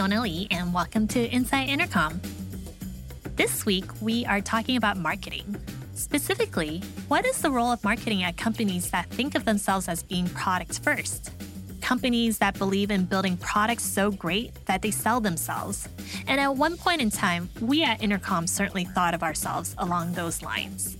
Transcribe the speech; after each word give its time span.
Lee, 0.00 0.48
and 0.50 0.72
welcome 0.72 1.06
to 1.08 1.28
Inside 1.30 1.68
Intercom. 1.68 2.22
This 3.36 3.66
week, 3.66 3.84
we 4.00 4.24
are 4.24 4.40
talking 4.40 4.76
about 4.76 4.96
marketing. 4.96 5.56
Specifically, 5.94 6.78
what 7.08 7.26
is 7.26 7.42
the 7.42 7.50
role 7.50 7.70
of 7.70 7.84
marketing 7.84 8.22
at 8.22 8.38
companies 8.38 8.90
that 8.92 9.10
think 9.10 9.34
of 9.34 9.44
themselves 9.44 9.88
as 9.88 10.02
being 10.02 10.26
product 10.30 10.80
first? 10.82 11.32
Companies 11.82 12.38
that 12.38 12.58
believe 12.58 12.90
in 12.90 13.04
building 13.04 13.36
products 13.36 13.84
so 13.84 14.10
great 14.10 14.54
that 14.64 14.80
they 14.80 14.90
sell 14.90 15.20
themselves. 15.20 15.86
And 16.26 16.40
at 16.40 16.56
one 16.56 16.78
point 16.78 17.02
in 17.02 17.10
time, 17.10 17.50
we 17.60 17.84
at 17.84 18.02
Intercom 18.02 18.46
certainly 18.46 18.86
thought 18.86 19.12
of 19.12 19.22
ourselves 19.22 19.74
along 19.76 20.14
those 20.14 20.42
lines. 20.42 20.96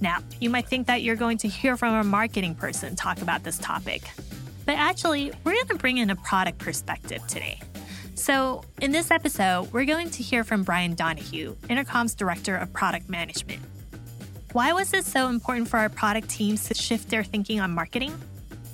Now, 0.00 0.18
you 0.40 0.50
might 0.50 0.66
think 0.66 0.88
that 0.88 1.02
you're 1.02 1.14
going 1.14 1.38
to 1.38 1.48
hear 1.48 1.76
from 1.76 1.94
a 1.94 2.02
marketing 2.02 2.56
person 2.56 2.96
talk 2.96 3.22
about 3.22 3.44
this 3.44 3.58
topic. 3.58 4.02
But 4.66 4.74
actually, 4.74 5.32
we're 5.44 5.54
going 5.54 5.68
to 5.68 5.76
bring 5.76 5.98
in 5.98 6.10
a 6.10 6.16
product 6.16 6.58
perspective 6.58 7.24
today. 7.28 7.60
So, 8.14 8.62
in 8.80 8.92
this 8.92 9.10
episode, 9.10 9.72
we're 9.72 9.86
going 9.86 10.10
to 10.10 10.22
hear 10.22 10.44
from 10.44 10.64
Brian 10.64 10.94
Donohue, 10.94 11.56
Intercom's 11.70 12.14
Director 12.14 12.54
of 12.54 12.72
Product 12.72 13.08
Management. 13.08 13.62
Why 14.52 14.72
was 14.74 14.92
it 14.92 15.06
so 15.06 15.28
important 15.28 15.68
for 15.68 15.78
our 15.78 15.88
product 15.88 16.28
teams 16.28 16.68
to 16.68 16.74
shift 16.74 17.08
their 17.08 17.24
thinking 17.24 17.58
on 17.58 17.70
marketing? 17.70 18.12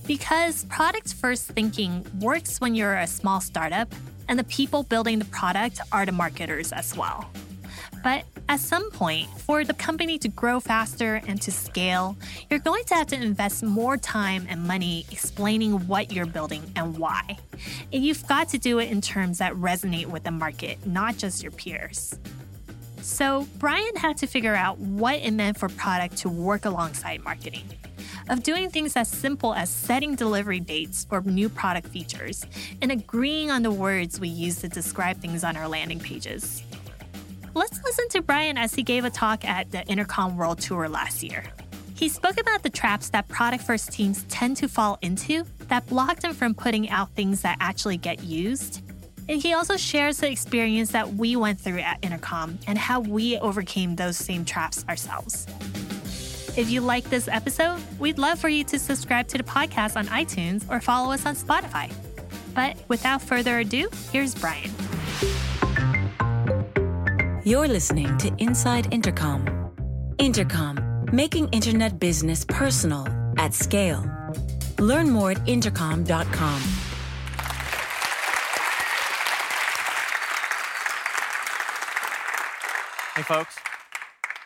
Because 0.07 0.65
product 0.65 1.15
first 1.15 1.47
thinking 1.47 2.05
works 2.21 2.61
when 2.61 2.75
you're 2.75 2.97
a 2.97 3.07
small 3.07 3.41
startup, 3.41 3.95
and 4.29 4.39
the 4.39 4.45
people 4.45 4.83
building 4.83 5.21
the 5.21 5.25
product 5.27 5.81
are 5.93 6.05
the 6.05 6.13
marketers 6.13 6.73
as 6.73 6.97
well. 6.97 7.31
But 8.03 8.25
at 8.49 8.61
some 8.61 8.91
point, 8.91 9.29
for 9.41 9.65
the 9.65 9.75
company 9.75 10.19
to 10.19 10.29
grow 10.29 10.61
faster 10.61 11.21
and 11.27 11.41
to 11.43 11.51
scale, 11.51 12.17
you're 12.51 12.61
going 12.61 12.85
to 12.85 12.95
have 12.95 13.09
to 13.09 13.17
invest 13.17 13.63
more 13.63 13.97
time 13.97 14.47
and 14.49 14.65
money 14.65 15.07
explaining 15.11 15.87
what 15.87 16.13
you're 16.13 16.27
building 16.27 16.63
and 16.77 16.97
why. 16.99 17.39
And 17.93 18.05
you've 18.05 18.27
got 18.27 18.49
to 18.51 18.59
do 18.59 18.79
it 18.79 18.91
in 18.91 19.01
terms 19.01 19.39
that 19.39 19.53
resonate 19.55 20.07
with 20.07 20.25
the 20.25 20.31
market, 20.31 20.87
not 20.87 21.17
just 21.19 21.43
your 21.43 21.53
peers. 21.53 22.19
So, 23.01 23.47
Brian 23.59 23.97
had 23.97 24.19
to 24.19 24.27
figure 24.27 24.55
out 24.55 24.79
what 24.79 25.17
it 25.17 25.31
meant 25.31 25.57
for 25.57 25.69
product 25.69 26.19
to 26.19 26.29
work 26.29 26.65
alongside 26.65 27.23
marketing. 27.25 27.65
Of 28.29 28.43
doing 28.43 28.69
things 28.69 28.97
as 28.97 29.09
simple 29.09 29.55
as 29.55 29.71
setting 29.71 30.15
delivery 30.15 30.61
dates 30.61 31.07
for 31.09 31.23
new 31.23 31.49
product 31.49 31.89
features 31.89 32.45
and 32.83 32.93
agreeing 32.93 33.51
on 33.51 33.63
the 33.63 33.71
words 33.71 34.21
we 34.21 34.29
use 34.29 34.57
to 34.57 34.69
describe 34.69 35.19
things 35.19 35.45
on 35.45 35.57
our 35.57 35.67
landing 35.67 36.01
pages. 36.01 36.63
Let's 37.59 37.83
listen 37.83 38.09
to 38.11 38.23
Brian 38.23 38.57
as 38.57 38.73
he 38.73 38.85
gave 38.85 39.05
a 39.05 39.11
talk 39.11 39.45
at 39.45 39.73
the 39.73 39.85
Intercom 39.87 40.37
World 40.37 40.61
Tour 40.61 40.89
last 40.89 41.25
year. 41.25 41.43
He 41.97 42.09
spoke 42.09 42.39
about 42.41 42.63
the 42.63 42.71
traps 42.71 43.11
that 43.11 43.27
product 43.27 43.65
first 43.65 43.91
teams 43.91 44.23
tend 44.29 44.59
to 44.59 44.69
fall 44.69 44.97
into 45.03 45.43
that 45.67 45.85
block 45.89 46.21
them 46.21 46.35
from 46.35 46.55
putting 46.55 46.89
out 46.89 47.11
things 47.17 47.43
that 47.43 47.57
actually 47.59 47.97
get 47.97 48.23
used. 48.23 48.81
And 49.29 49.43
he 49.43 49.55
also 49.55 49.77
shares 49.77 50.19
the 50.19 50.31
experience 50.31 50.93
that 50.93 51.15
we 51.15 51.35
went 51.35 51.59
through 51.59 51.81
at 51.81 51.99
Intercom 52.01 52.61
and 52.69 52.79
how 52.79 53.01
we 53.01 53.37
overcame 53.39 53.97
those 53.97 54.17
same 54.17 54.45
traps 54.45 54.85
ourselves. 54.89 55.49
If 56.57 56.71
you 56.71 56.81
like 56.81 57.11
this 57.11 57.27
episode, 57.27 57.81
we'd 57.99 58.19
love 58.19 58.39
for 58.39 58.49
you 58.49 58.63
to 58.63 58.79
subscribe 58.79 59.27
to 59.29 59.37
the 59.37 59.43
podcast 59.43 59.97
on 59.97 60.07
iTunes 60.07 60.65
or 60.71 60.81
follow 60.81 61.13
us 61.13 61.27
on 61.27 61.35
Spotify. 61.35 61.93
But 62.55 62.77
without 62.87 63.21
further 63.21 63.59
ado, 63.59 63.89
here's 64.13 64.37
Brian. 64.37 64.71
You're 67.49 67.67
listening 67.67 68.19
to 68.19 68.31
Inside 68.37 68.93
Intercom. 68.93 69.73
Intercom, 70.19 71.07
making 71.15 71.49
internet 71.49 71.99
business 71.99 72.45
personal 72.45 73.09
at 73.39 73.55
scale. 73.55 74.05
Learn 74.79 75.09
more 75.09 75.31
at 75.31 75.49
intercom.com. 75.49 76.61
Hey, 83.17 83.23
folks. 83.23 83.57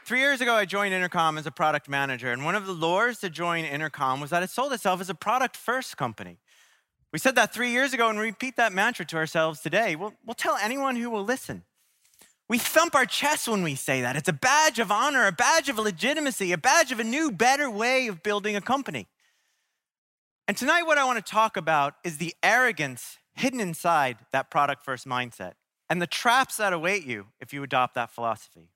Three 0.04 0.20
years 0.20 0.40
ago, 0.40 0.54
I 0.54 0.64
joined 0.64 0.94
Intercom 0.94 1.38
as 1.38 1.46
a 1.48 1.50
product 1.50 1.88
manager, 1.88 2.30
and 2.30 2.44
one 2.44 2.54
of 2.54 2.66
the 2.66 2.72
lures 2.72 3.18
to 3.18 3.28
join 3.28 3.64
Intercom 3.64 4.20
was 4.20 4.30
that 4.30 4.44
it 4.44 4.50
sold 4.50 4.72
itself 4.72 5.00
as 5.00 5.10
a 5.10 5.14
product 5.16 5.56
first 5.56 5.96
company. 5.96 6.38
We 7.12 7.18
said 7.18 7.34
that 7.34 7.52
three 7.52 7.72
years 7.72 7.92
ago 7.92 8.08
and 8.10 8.20
repeat 8.20 8.54
that 8.58 8.72
mantra 8.72 9.04
to 9.06 9.16
ourselves 9.16 9.58
today. 9.58 9.96
We'll, 9.96 10.14
we'll 10.24 10.34
tell 10.34 10.56
anyone 10.62 10.94
who 10.94 11.10
will 11.10 11.24
listen. 11.24 11.64
We 12.48 12.58
thump 12.58 12.94
our 12.94 13.06
chests 13.06 13.48
when 13.48 13.62
we 13.62 13.74
say 13.74 14.02
that. 14.02 14.16
It's 14.16 14.28
a 14.28 14.32
badge 14.32 14.78
of 14.78 14.92
honor, 14.92 15.26
a 15.26 15.32
badge 15.32 15.68
of 15.68 15.78
legitimacy, 15.78 16.52
a 16.52 16.58
badge 16.58 16.92
of 16.92 17.00
a 17.00 17.04
new, 17.04 17.30
better 17.30 17.70
way 17.70 18.08
of 18.08 18.22
building 18.22 18.56
a 18.56 18.60
company. 18.60 19.06
And 20.48 20.56
tonight, 20.56 20.82
what 20.82 20.98
I 20.98 21.04
want 21.04 21.24
to 21.24 21.30
talk 21.30 21.56
about 21.56 21.94
is 22.04 22.18
the 22.18 22.34
arrogance 22.42 23.18
hidden 23.34 23.60
inside 23.60 24.18
that 24.32 24.50
product 24.50 24.84
first 24.84 25.06
mindset 25.06 25.52
and 25.88 26.02
the 26.02 26.06
traps 26.06 26.56
that 26.56 26.72
await 26.72 27.06
you 27.06 27.28
if 27.40 27.52
you 27.52 27.62
adopt 27.62 27.94
that 27.94 28.10
philosophy. 28.10 28.68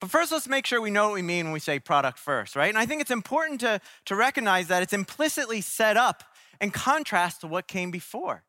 But 0.00 0.10
first, 0.10 0.30
let's 0.30 0.48
make 0.48 0.66
sure 0.66 0.80
we 0.80 0.90
know 0.90 1.06
what 1.08 1.14
we 1.14 1.22
mean 1.22 1.46
when 1.46 1.52
we 1.52 1.60
say 1.60 1.78
product 1.78 2.18
first, 2.18 2.54
right? 2.54 2.68
And 2.68 2.78
I 2.78 2.86
think 2.86 3.00
it's 3.00 3.10
important 3.10 3.60
to, 3.60 3.80
to 4.06 4.14
recognize 4.14 4.68
that 4.68 4.82
it's 4.82 4.92
implicitly 4.92 5.60
set 5.60 5.96
up 5.96 6.22
in 6.60 6.70
contrast 6.70 7.40
to 7.40 7.46
what 7.48 7.66
came 7.66 7.90
before. 7.90 8.44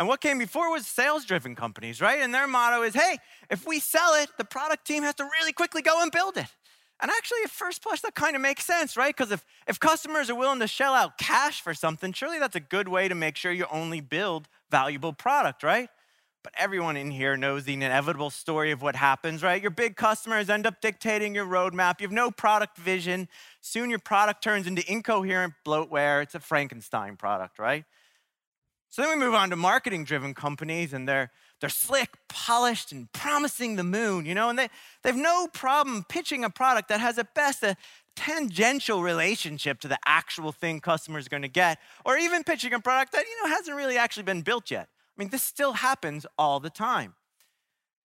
And 0.00 0.08
what 0.08 0.22
came 0.22 0.38
before 0.38 0.70
was 0.70 0.86
sales 0.86 1.26
driven 1.26 1.54
companies, 1.54 2.00
right? 2.00 2.20
And 2.22 2.32
their 2.32 2.46
motto 2.46 2.80
is 2.84 2.94
hey, 2.94 3.18
if 3.50 3.66
we 3.66 3.80
sell 3.80 4.14
it, 4.14 4.30
the 4.38 4.46
product 4.46 4.86
team 4.86 5.02
has 5.02 5.14
to 5.16 5.24
really 5.24 5.52
quickly 5.52 5.82
go 5.82 6.00
and 6.00 6.10
build 6.10 6.38
it. 6.38 6.46
And 7.02 7.10
actually, 7.10 7.40
at 7.44 7.50
first 7.50 7.82
blush, 7.82 8.00
that 8.00 8.14
kind 8.14 8.34
of 8.34 8.40
makes 8.40 8.64
sense, 8.64 8.96
right? 8.96 9.14
Because 9.14 9.30
if, 9.30 9.44
if 9.68 9.78
customers 9.78 10.30
are 10.30 10.34
willing 10.34 10.60
to 10.60 10.66
shell 10.66 10.94
out 10.94 11.18
cash 11.18 11.60
for 11.60 11.74
something, 11.74 12.14
surely 12.14 12.38
that's 12.38 12.56
a 12.56 12.60
good 12.60 12.88
way 12.88 13.08
to 13.08 13.14
make 13.14 13.36
sure 13.36 13.52
you 13.52 13.66
only 13.70 14.00
build 14.00 14.48
valuable 14.70 15.12
product, 15.12 15.62
right? 15.62 15.90
But 16.42 16.54
everyone 16.56 16.96
in 16.96 17.10
here 17.10 17.36
knows 17.36 17.64
the 17.64 17.74
inevitable 17.74 18.30
story 18.30 18.70
of 18.70 18.80
what 18.80 18.96
happens, 18.96 19.42
right? 19.42 19.60
Your 19.60 19.70
big 19.70 19.96
customers 19.96 20.48
end 20.48 20.66
up 20.66 20.80
dictating 20.80 21.34
your 21.34 21.44
roadmap. 21.44 22.00
You 22.00 22.06
have 22.06 22.12
no 22.12 22.30
product 22.30 22.78
vision. 22.78 23.28
Soon 23.60 23.90
your 23.90 23.98
product 23.98 24.42
turns 24.42 24.66
into 24.66 24.82
incoherent 24.90 25.52
bloatware. 25.66 26.22
It's 26.22 26.34
a 26.34 26.40
Frankenstein 26.40 27.16
product, 27.18 27.58
right? 27.58 27.84
So 28.90 29.02
then 29.02 29.10
we 29.18 29.24
move 29.24 29.34
on 29.34 29.50
to 29.50 29.56
marketing 29.56 30.04
driven 30.04 30.34
companies 30.34 30.92
and 30.92 31.08
they're, 31.08 31.30
they're 31.60 31.70
slick, 31.70 32.10
polished, 32.28 32.90
and 32.90 33.10
promising 33.12 33.76
the 33.76 33.84
moon, 33.84 34.26
you 34.26 34.34
know, 34.34 34.48
and 34.48 34.58
they, 34.58 34.68
they 35.02 35.10
have 35.10 35.16
no 35.16 35.46
problem 35.52 36.04
pitching 36.08 36.42
a 36.42 36.50
product 36.50 36.88
that 36.88 37.00
has 37.00 37.16
at 37.16 37.32
best 37.32 37.62
a 37.62 37.76
tangential 38.16 39.00
relationship 39.02 39.78
to 39.80 39.88
the 39.88 39.98
actual 40.04 40.50
thing 40.50 40.80
customers 40.80 41.26
are 41.26 41.30
going 41.30 41.42
to 41.42 41.48
get, 41.48 41.78
or 42.04 42.18
even 42.18 42.42
pitching 42.42 42.72
a 42.72 42.80
product 42.80 43.12
that, 43.12 43.24
you 43.24 43.42
know, 43.42 43.54
hasn't 43.54 43.76
really 43.76 43.96
actually 43.96 44.24
been 44.24 44.42
built 44.42 44.72
yet. 44.72 44.88
I 45.16 45.22
mean, 45.22 45.28
this 45.28 45.44
still 45.44 45.74
happens 45.74 46.26
all 46.36 46.58
the 46.58 46.70
time. 46.70 47.14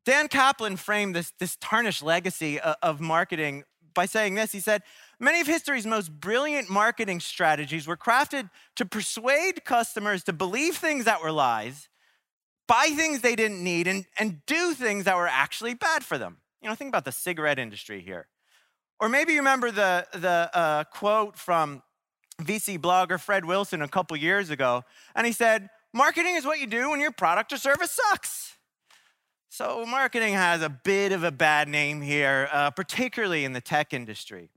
Dan 0.07 0.29
Kaplan 0.29 0.77
framed 0.77 1.17
this, 1.17 1.33
this 1.39 1.57
tarnished 1.57 2.03
legacy 2.03 2.61
of 2.61 3.01
marketing 3.01 3.65
by 3.93 4.07
saying 4.07 4.35
this. 4.35 4.53
He 4.53 4.61
said, 4.61 4.83
Many 5.23 5.41
of 5.43 5.47
history's 5.47 5.87
most 5.87 6.19
brilliant 6.19 6.71
marketing 6.71 7.21
strategies 7.21 7.87
were 7.87 7.97
crafted 7.97 8.49
to 8.77 8.87
persuade 8.87 9.67
customers 9.67 10.25
to 10.25 10.33
believe 10.33 10.77
things 10.77 11.05
that 11.05 11.23
were 11.23 11.31
lies, 11.31 11.91
buy 12.67 12.89
things 12.97 13.21
they 13.21 13.37
didn't 13.37 13.63
need, 13.63 13.87
and, 13.87 14.07
and 14.19 14.41
do 14.47 14.73
things 14.73 15.05
that 15.05 15.17
were 15.17 15.29
actually 15.29 15.75
bad 15.75 16.03
for 16.03 16.17
them. 16.17 16.39
You 16.63 16.71
know, 16.71 16.75
think 16.75 16.89
about 16.89 17.05
the 17.05 17.13
cigarette 17.13 17.59
industry 17.59 18.01
here. 18.01 18.29
Or 18.99 19.11
maybe 19.11 19.33
you 19.33 19.41
remember 19.41 19.71
the, 19.71 20.07
the 20.13 20.51
uh, 20.55 20.85
quote 20.85 21.37
from 21.37 21.83
VC 22.41 22.79
blogger 22.79 23.21
Fred 23.21 23.45
Wilson 23.45 23.83
a 23.83 23.89
couple 23.89 24.17
years 24.17 24.49
ago, 24.49 24.85
and 25.15 25.27
he 25.27 25.33
said, 25.33 25.69
Marketing 25.93 26.37
is 26.37 26.47
what 26.47 26.61
you 26.61 26.67
do 26.67 26.91
when 26.91 27.01
your 27.01 27.11
product 27.11 27.53
or 27.53 27.57
service 27.57 27.91
sucks. 27.91 28.57
So, 29.49 29.85
marketing 29.85 30.35
has 30.35 30.63
a 30.63 30.69
bit 30.69 31.11
of 31.11 31.25
a 31.25 31.33
bad 31.33 31.69
name 31.69 32.01
here, 32.01 32.49
uh, 32.53 32.71
particularly 32.71 33.45
in 33.45 33.53
the 33.53 33.61
tech 33.61 33.93
industry. 33.93 34.51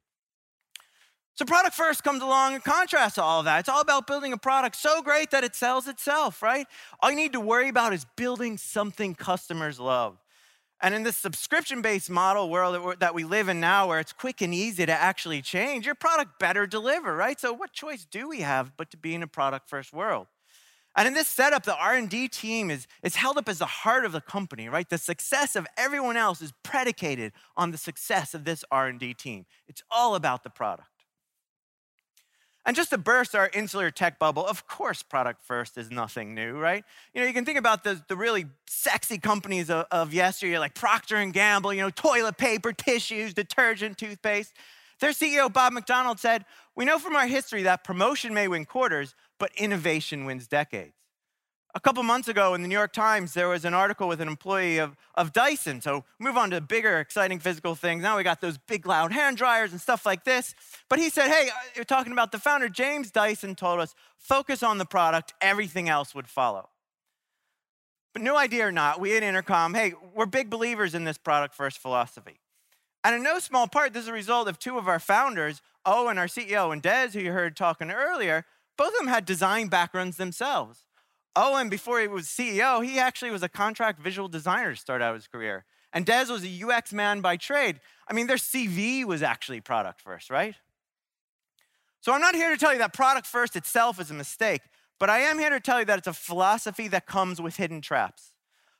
So, 1.35 1.45
product 1.45 1.73
first 1.75 2.03
comes 2.03 2.21
along 2.21 2.53
in 2.53 2.61
contrast 2.61 3.15
to 3.15 3.23
all 3.23 3.41
that. 3.43 3.61
It's 3.61 3.69
all 3.69 3.81
about 3.81 4.05
building 4.05 4.33
a 4.33 4.37
product 4.37 4.75
so 4.75 5.01
great 5.01 5.31
that 5.31 5.43
it 5.43 5.55
sells 5.55 5.87
itself, 5.87 6.43
right? 6.43 6.67
All 6.99 7.09
you 7.09 7.15
need 7.15 7.33
to 7.33 7.39
worry 7.39 7.69
about 7.69 7.91
is 7.91 8.05
building 8.15 8.57
something 8.57 9.15
customers 9.15 9.79
love. 9.79 10.17
And 10.79 10.93
in 10.93 11.01
this 11.01 11.17
subscription 11.17 11.81
based 11.81 12.09
model 12.09 12.49
world 12.49 12.99
that 12.99 13.15
we 13.15 13.23
live 13.23 13.49
in 13.49 13.59
now, 13.59 13.87
where 13.87 13.99
it's 13.99 14.13
quick 14.13 14.41
and 14.41 14.53
easy 14.53 14.85
to 14.85 14.91
actually 14.91 15.41
change, 15.41 15.87
your 15.87 15.95
product 15.95 16.37
better 16.37 16.67
deliver, 16.67 17.15
right? 17.15 17.39
So, 17.39 17.51
what 17.51 17.73
choice 17.73 18.05
do 18.05 18.29
we 18.29 18.41
have 18.41 18.77
but 18.77 18.91
to 18.91 18.97
be 18.97 19.15
in 19.15 19.23
a 19.23 19.27
product 19.27 19.69
first 19.69 19.91
world? 19.91 20.27
And 20.95 21.07
in 21.07 21.15
this 21.15 21.27
setup, 21.27 21.63
the 21.63 21.75
R&D 21.75 22.27
team 22.27 22.69
is, 22.69 22.85
is 23.01 23.15
held 23.15 23.39
up 23.39 23.49
as 23.49 23.57
the 23.57 23.65
heart 23.65 24.05
of 24.05 24.11
the 24.11 24.21
company, 24.21 24.69
right? 24.69 24.87
The 24.87 24.99
success 24.99 25.55
of 25.55 25.65
everyone 25.75 26.17
else 26.17 26.39
is 26.39 26.53
predicated 26.61 27.31
on 27.57 27.71
the 27.71 27.79
success 27.79 28.35
of 28.35 28.43
this 28.45 28.63
R&D 28.69 29.15
team. 29.15 29.47
It's 29.67 29.81
all 29.89 30.13
about 30.13 30.43
the 30.43 30.51
product. 30.51 30.89
And 32.65 32.75
just 32.77 32.91
to 32.91 32.97
burst 32.97 33.35
our 33.35 33.49
insular 33.53 33.91
tech 33.91 34.19
bubble, 34.19 34.45
of 34.45 34.67
course, 34.67 35.03
product 35.03 35.43
first 35.43 35.77
is 35.77 35.91
nothing 35.91 36.33
new, 36.33 36.57
right? 36.57 36.85
You 37.13 37.21
know, 37.21 37.27
you 37.27 37.33
can 37.33 37.43
think 37.43 37.59
about 37.59 37.83
the, 37.83 38.01
the 38.07 38.15
really 38.15 38.45
sexy 38.67 39.17
companies 39.17 39.69
of, 39.69 39.85
of 39.91 40.13
yesteryear, 40.13 40.59
like 40.59 40.73
Procter 40.73 41.17
and 41.17 41.33
Gamble, 41.33 41.73
you 41.73 41.81
know, 41.81 41.89
toilet 41.89 42.37
paper, 42.37 42.71
tissues, 42.71 43.33
detergent, 43.33 43.97
toothpaste. 43.97 44.53
Their 45.01 45.11
CEO, 45.11 45.51
Bob 45.51 45.73
McDonald, 45.73 46.19
said, 46.19 46.45
We 46.75 46.85
know 46.85 46.99
from 46.99 47.15
our 47.17 47.27
history 47.27 47.63
that 47.63 47.83
promotion 47.83 48.33
may 48.33 48.47
win 48.47 48.63
quarters, 48.63 49.13
but 49.39 49.51
innovation 49.57 50.23
wins 50.23 50.47
decades. 50.47 51.02
A 51.75 51.79
couple 51.79 52.03
months 52.03 52.27
ago 52.27 52.53
in 52.53 52.61
the 52.61 52.67
New 52.67 52.75
York 52.75 52.93
Times, 52.93 53.33
there 53.33 53.49
was 53.49 53.65
an 53.65 53.73
article 53.73 54.07
with 54.07 54.21
an 54.21 54.27
employee 54.27 54.77
of, 54.77 54.95
of 55.15 55.33
Dyson. 55.33 55.81
So 55.81 56.03
move 56.19 56.37
on 56.37 56.51
to 56.51 56.61
bigger, 56.61 56.99
exciting 56.99 57.39
physical 57.39 57.73
things. 57.73 58.03
Now 58.03 58.15
we 58.15 58.23
got 58.23 58.41
those 58.41 58.59
big, 58.59 58.85
loud 58.85 59.11
hand 59.11 59.37
dryers 59.37 59.71
and 59.71 59.81
stuff 59.81 60.05
like 60.05 60.23
this. 60.23 60.53
But 60.87 60.99
he 60.99 61.09
said, 61.09 61.29
hey, 61.29 61.49
uh, 61.49 61.59
you're 61.75 61.83
talking 61.83 62.11
about 62.11 62.31
the 62.31 62.37
founder, 62.37 62.69
James 62.69 63.09
Dyson 63.09 63.55
told 63.55 63.79
us, 63.79 63.95
focus 64.17 64.61
on 64.61 64.77
the 64.77 64.85
product, 64.85 65.33
everything 65.41 65.89
else 65.89 66.13
would 66.13 66.27
follow. 66.27 66.69
But 68.13 68.21
new 68.21 68.35
idea 68.35 68.67
or 68.67 68.71
not, 68.71 69.01
we 69.01 69.17
at 69.17 69.23
Intercom, 69.23 69.73
hey, 69.73 69.93
we're 70.13 70.27
big 70.27 70.51
believers 70.51 70.93
in 70.93 71.05
this 71.05 71.17
product 71.17 71.55
first 71.55 71.79
philosophy. 71.79 72.39
And 73.03 73.15
in 73.15 73.23
no 73.23 73.39
small 73.39 73.67
part, 73.67 73.93
this 73.93 74.03
is 74.03 74.09
a 74.09 74.13
result 74.13 74.47
of 74.47 74.59
two 74.59 74.77
of 74.77 74.87
our 74.87 74.99
founders, 74.99 75.61
Owen, 75.87 76.19
our 76.19 76.27
CEO, 76.27 76.71
and 76.71 76.83
Des, 76.83 77.09
who 77.13 77.19
you 77.19 77.31
heard 77.31 77.57
talking 77.57 77.89
earlier. 77.89 78.45
Both 78.77 78.93
of 78.93 78.99
them 78.99 79.07
had 79.07 79.25
design 79.25 79.67
backgrounds 79.67 80.17
themselves. 80.17 80.85
Oh, 81.35 81.55
Owen, 81.55 81.69
before 81.69 81.99
he 81.99 82.07
was 82.07 82.25
CEO, 82.25 82.85
he 82.85 82.99
actually 82.99 83.31
was 83.31 83.43
a 83.43 83.49
contract 83.49 83.99
visual 83.99 84.27
designer 84.27 84.71
to 84.71 84.79
start 84.79 85.01
out 85.01 85.15
his 85.15 85.27
career. 85.27 85.65
And 85.91 86.05
Des 86.05 86.25
was 86.29 86.43
a 86.43 86.63
UX 86.63 86.93
man 86.93 87.21
by 87.21 87.37
trade. 87.37 87.79
I 88.07 88.13
mean, 88.13 88.27
their 88.27 88.37
CV 88.37 89.03
was 89.05 89.21
actually 89.23 89.61
product 89.61 90.01
first, 90.01 90.29
right? 90.29 90.55
So 92.01 92.11
I'm 92.11 92.21
not 92.21 92.35
here 92.35 92.49
to 92.49 92.57
tell 92.57 92.73
you 92.73 92.79
that 92.79 92.93
product 92.93 93.25
first 93.25 93.55
itself 93.55 93.99
is 93.99 94.11
a 94.11 94.13
mistake, 94.13 94.61
but 94.99 95.09
I 95.09 95.19
am 95.19 95.39
here 95.39 95.49
to 95.49 95.59
tell 95.59 95.79
you 95.79 95.85
that 95.85 95.99
it's 95.99 96.07
a 96.07 96.13
philosophy 96.13 96.87
that 96.89 97.05
comes 97.05 97.39
with 97.39 97.55
hidden 97.55 97.81
traps. 97.81 98.33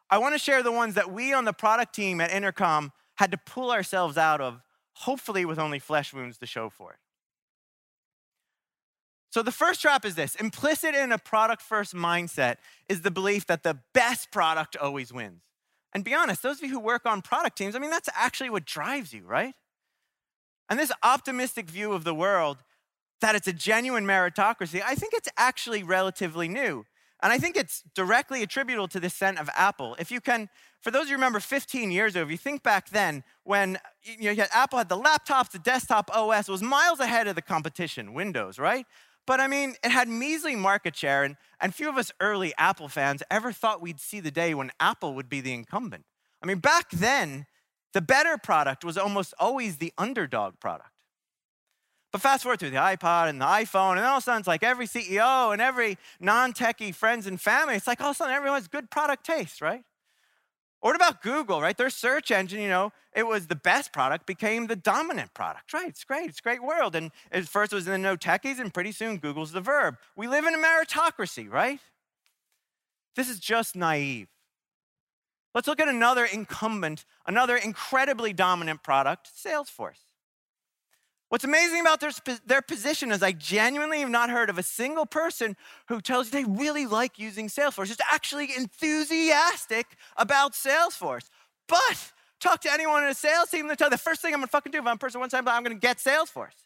I 0.10 0.18
want 0.18 0.36
to 0.36 0.40
share 0.40 0.62
the 0.62 0.72
ones 0.72 0.96
that 0.96 1.12
we 1.12 1.34
on 1.34 1.46
the 1.46 1.54
product 1.54 1.96
team 1.96 2.20
at 2.20 2.32
Intercom 2.32 2.92
had 3.16 3.32
to 3.32 3.38
pull 3.38 3.72
ourselves 3.72 4.18
out 4.18 4.42
of, 4.42 4.62
hopefully 4.94 5.46
with 5.46 5.58
only 5.58 5.80
flesh 5.80 6.14
wounds 6.14 6.38
to 6.40 6.46
show 6.46 6.70
for 6.70 6.92
it. 6.92 7.00
So 9.34 9.42
the 9.42 9.52
first 9.52 9.82
trap 9.82 10.06
is 10.06 10.14
this 10.14 10.36
implicit 10.36 10.94
in 10.94 11.12
a 11.12 11.18
product 11.18 11.64
first 11.64 11.96
mindset 11.96 12.58
is 12.88 13.02
the 13.02 13.10
belief 13.10 13.48
that 13.48 13.64
the 13.64 13.80
best 13.92 14.30
product 14.30 14.78
always 14.78 15.12
wins. 15.12 15.42
And 15.92 16.04
be 16.04 16.14
honest, 16.14 16.44
those 16.44 16.58
of 16.58 16.64
you 16.66 16.70
who 16.70 16.80
work 16.80 17.08
on 17.08 17.24
product 17.24 17.58
teams, 17.58 17.76
I 17.76 17.80
mean, 17.80 17.90
that's 17.90 18.10
actually 18.14 18.52
what 18.52 18.64
drives 18.64 19.12
you, 19.12 19.24
right? 19.26 19.56
And 20.70 20.78
this 20.78 20.92
optimistic 21.02 21.68
view 21.68 21.94
of 21.94 22.04
the 22.04 22.14
world 22.14 22.60
that 23.22 23.34
it's 23.34 23.48
a 23.48 23.54
genuine 23.54 24.06
meritocracy, 24.06 24.84
I 24.86 24.94
think 24.94 25.16
it's 25.16 25.30
actually 25.36 25.82
relatively 25.82 26.48
new. 26.48 26.86
And 27.24 27.34
I 27.34 27.40
think 27.40 27.58
it's 27.58 27.82
directly 27.96 28.44
attributable 28.44 28.88
to 28.90 29.00
the 29.00 29.08
ascent 29.08 29.40
of 29.40 29.50
Apple. 29.56 29.96
If 29.98 30.12
you 30.12 30.22
can, 30.22 30.48
for 30.80 30.92
those 30.92 31.06
of 31.06 31.10
you 31.10 31.16
remember 31.16 31.40
15 31.40 31.90
years 31.90 32.14
ago, 32.16 32.22
if 32.22 32.30
you 32.30 32.38
think 32.38 32.62
back 32.62 32.90
then, 32.90 33.24
when 33.46 33.80
you 34.04 34.36
know, 34.36 34.46
Apple 34.54 34.78
had 34.78 34.90
the 34.90 34.98
laptops, 34.98 35.50
the 35.50 35.58
desktop 35.58 36.16
OS, 36.16 36.48
was 36.48 36.62
miles 36.62 37.00
ahead 37.00 37.28
of 37.28 37.34
the 37.34 37.42
competition, 37.42 38.14
Windows, 38.14 38.60
right? 38.60 38.86
But 39.26 39.40
I 39.40 39.48
mean, 39.48 39.76
it 39.84 39.92
had 39.92 40.10
measly 40.10 40.56
market 40.56 40.96
share, 40.96 41.24
and, 41.24 41.38
and 41.62 41.74
few 41.74 41.90
of 41.90 41.98
us 41.98 42.12
early 42.20 42.54
Apple 42.58 42.90
fans 42.90 43.24
ever 43.32 43.52
thought 43.52 43.82
we'd 43.82 44.00
see 44.00 44.20
the 44.20 44.32
day 44.32 44.54
when 44.54 44.72
Apple 44.80 45.14
would 45.16 45.30
be 45.30 45.40
the 45.40 45.54
incumbent. 45.54 46.06
I 46.42 46.46
mean, 46.46 46.60
back 46.60 46.90
then, 46.92 47.46
the 47.94 48.02
better 48.02 48.38
product 48.38 48.84
was 48.84 48.98
almost 48.98 49.34
always 49.40 49.78
the 49.78 49.94
underdog 49.98 50.60
product. 50.60 50.90
But 52.12 52.22
fast 52.22 52.44
forward 52.44 52.60
through 52.60 52.72
the 52.72 52.78
iPod 52.78 53.30
and 53.30 53.42
the 53.42 53.46
iPhone, 53.46 53.98
and 53.98 54.02
all 54.02 54.18
of 54.18 54.20
a 54.20 54.22
sudden 54.22 54.40
it's 54.40 54.48
like 54.48 54.62
every 54.62 54.88
CEO 54.88 55.52
and 55.52 55.62
every 55.62 55.98
non 56.20 56.54
techie 56.54 56.94
friends 56.94 57.26
and 57.26 57.40
family, 57.42 57.76
it's 57.76 57.88
like 57.88 58.02
all 58.02 58.12
of 58.12 58.16
a 58.16 58.18
sudden 58.18 58.36
everyone 58.36 58.60
has 58.60 58.68
good 58.68 58.92
product 58.92 59.26
taste, 59.26 59.62
right? 59.62 59.84
Or 60.84 60.90
what 60.90 60.98
about 60.98 61.22
Google, 61.22 61.62
right? 61.62 61.78
Their 61.78 61.90
search 61.90 62.30
engine, 62.30 62.60
you 62.60 62.68
know, 62.68 62.92
it 63.16 63.26
was 63.26 63.48
the 63.48 63.56
best 63.56 63.94
product, 63.94 64.26
became 64.26 64.68
the 64.68 64.76
dominant 64.76 65.34
product, 65.34 65.72
right? 65.72 65.88
It's 65.88 66.04
great, 66.04 66.30
it's 66.30 66.40
a 66.40 66.42
great 66.42 66.62
world. 66.62 66.94
And 66.94 67.12
at 67.32 67.48
first 67.48 67.72
it 67.72 67.76
was 67.76 67.88
in 67.88 67.94
the 67.94 67.98
no 67.98 68.18
techies, 68.18 68.60
and 68.60 68.74
pretty 68.74 68.92
soon 68.92 69.18
Google's 69.18 69.54
the 69.54 69.62
verb. 69.62 69.96
We 70.18 70.28
live 70.28 70.46
in 70.46 70.54
a 70.54 70.58
meritocracy, 70.58 71.50
right? 71.50 71.80
This 73.16 73.30
is 73.30 73.40
just 73.40 73.78
naive. 73.78 74.28
Let's 75.56 75.70
look 75.70 75.80
at 75.80 75.88
another 75.88 76.26
incumbent, 76.26 77.06
another 77.26 77.56
incredibly 77.56 78.34
dominant 78.34 78.84
product, 78.84 79.30
Salesforce. 79.34 80.02
What's 81.34 81.46
amazing 81.46 81.82
about 81.82 82.00
their, 82.00 82.12
their 82.46 82.62
position 82.62 83.12
is 83.12 83.24
I 83.24 83.32
genuinely 83.32 84.02
have 84.02 84.10
not 84.12 84.30
heard 84.30 84.52
of 84.52 84.60
a 84.60 84.62
single 84.62 85.08
person 85.08 85.58
who 85.88 86.00
tells 86.00 86.28
you 86.28 86.32
they 86.32 86.44
really 86.44 86.86
like 86.86 87.18
using 87.18 87.48
Salesforce, 87.48 87.88
just 87.88 88.04
actually 88.12 88.56
enthusiastic 88.56 89.88
about 90.16 90.54
Salesforce. 90.54 91.30
But 91.68 92.12
talk 92.40 92.62
to 92.62 92.72
anyone 92.72 93.04
in 93.04 93.10
a 93.10 93.16
sales 93.16 93.50
team, 93.50 93.66
they'll 93.66 93.76
tell 93.76 93.88
you 93.88 93.90
the 93.90 93.98
first 93.98 94.22
thing 94.22 94.32
I'm 94.36 94.42
gonna 94.42 94.48
fucking 94.48 94.72
do 94.72 94.78
if 94.78 94.86
I'm 94.86 94.94
a 94.94 95.00
person 95.00 95.20
one 95.22 95.30
time, 95.30 95.48
I'm 95.48 95.64
gonna 95.64 95.74
get 95.74 95.98
Salesforce. 95.98 96.66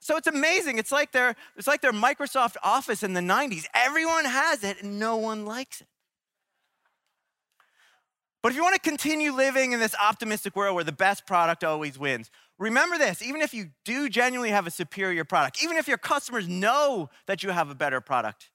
So 0.00 0.18
it's 0.18 0.28
amazing. 0.28 0.76
It's 0.76 0.92
like 0.92 1.12
their, 1.12 1.34
it's 1.56 1.66
like 1.66 1.80
their 1.80 1.94
Microsoft 1.94 2.56
Office 2.62 3.02
in 3.02 3.14
the 3.14 3.22
90s. 3.22 3.64
Everyone 3.72 4.26
has 4.26 4.64
it 4.64 4.82
and 4.82 5.00
no 5.00 5.16
one 5.16 5.46
likes 5.46 5.80
it. 5.80 5.86
But 8.44 8.52
if 8.52 8.56
you 8.56 8.62
want 8.62 8.74
to 8.74 8.90
continue 8.90 9.32
living 9.32 9.72
in 9.72 9.80
this 9.80 9.94
optimistic 9.94 10.54
world 10.54 10.74
where 10.74 10.84
the 10.84 10.92
best 10.92 11.26
product 11.26 11.64
always 11.64 11.98
wins, 11.98 12.30
remember 12.58 12.98
this 12.98 13.22
even 13.22 13.40
if 13.40 13.54
you 13.54 13.70
do 13.86 14.10
genuinely 14.10 14.50
have 14.50 14.66
a 14.66 14.70
superior 14.70 15.24
product, 15.24 15.62
even 15.64 15.78
if 15.78 15.88
your 15.88 15.96
customers 15.96 16.46
know 16.46 17.08
that 17.26 17.42
you 17.42 17.48
have 17.48 17.70
a 17.70 17.74
better 17.74 18.02
product, 18.02 18.50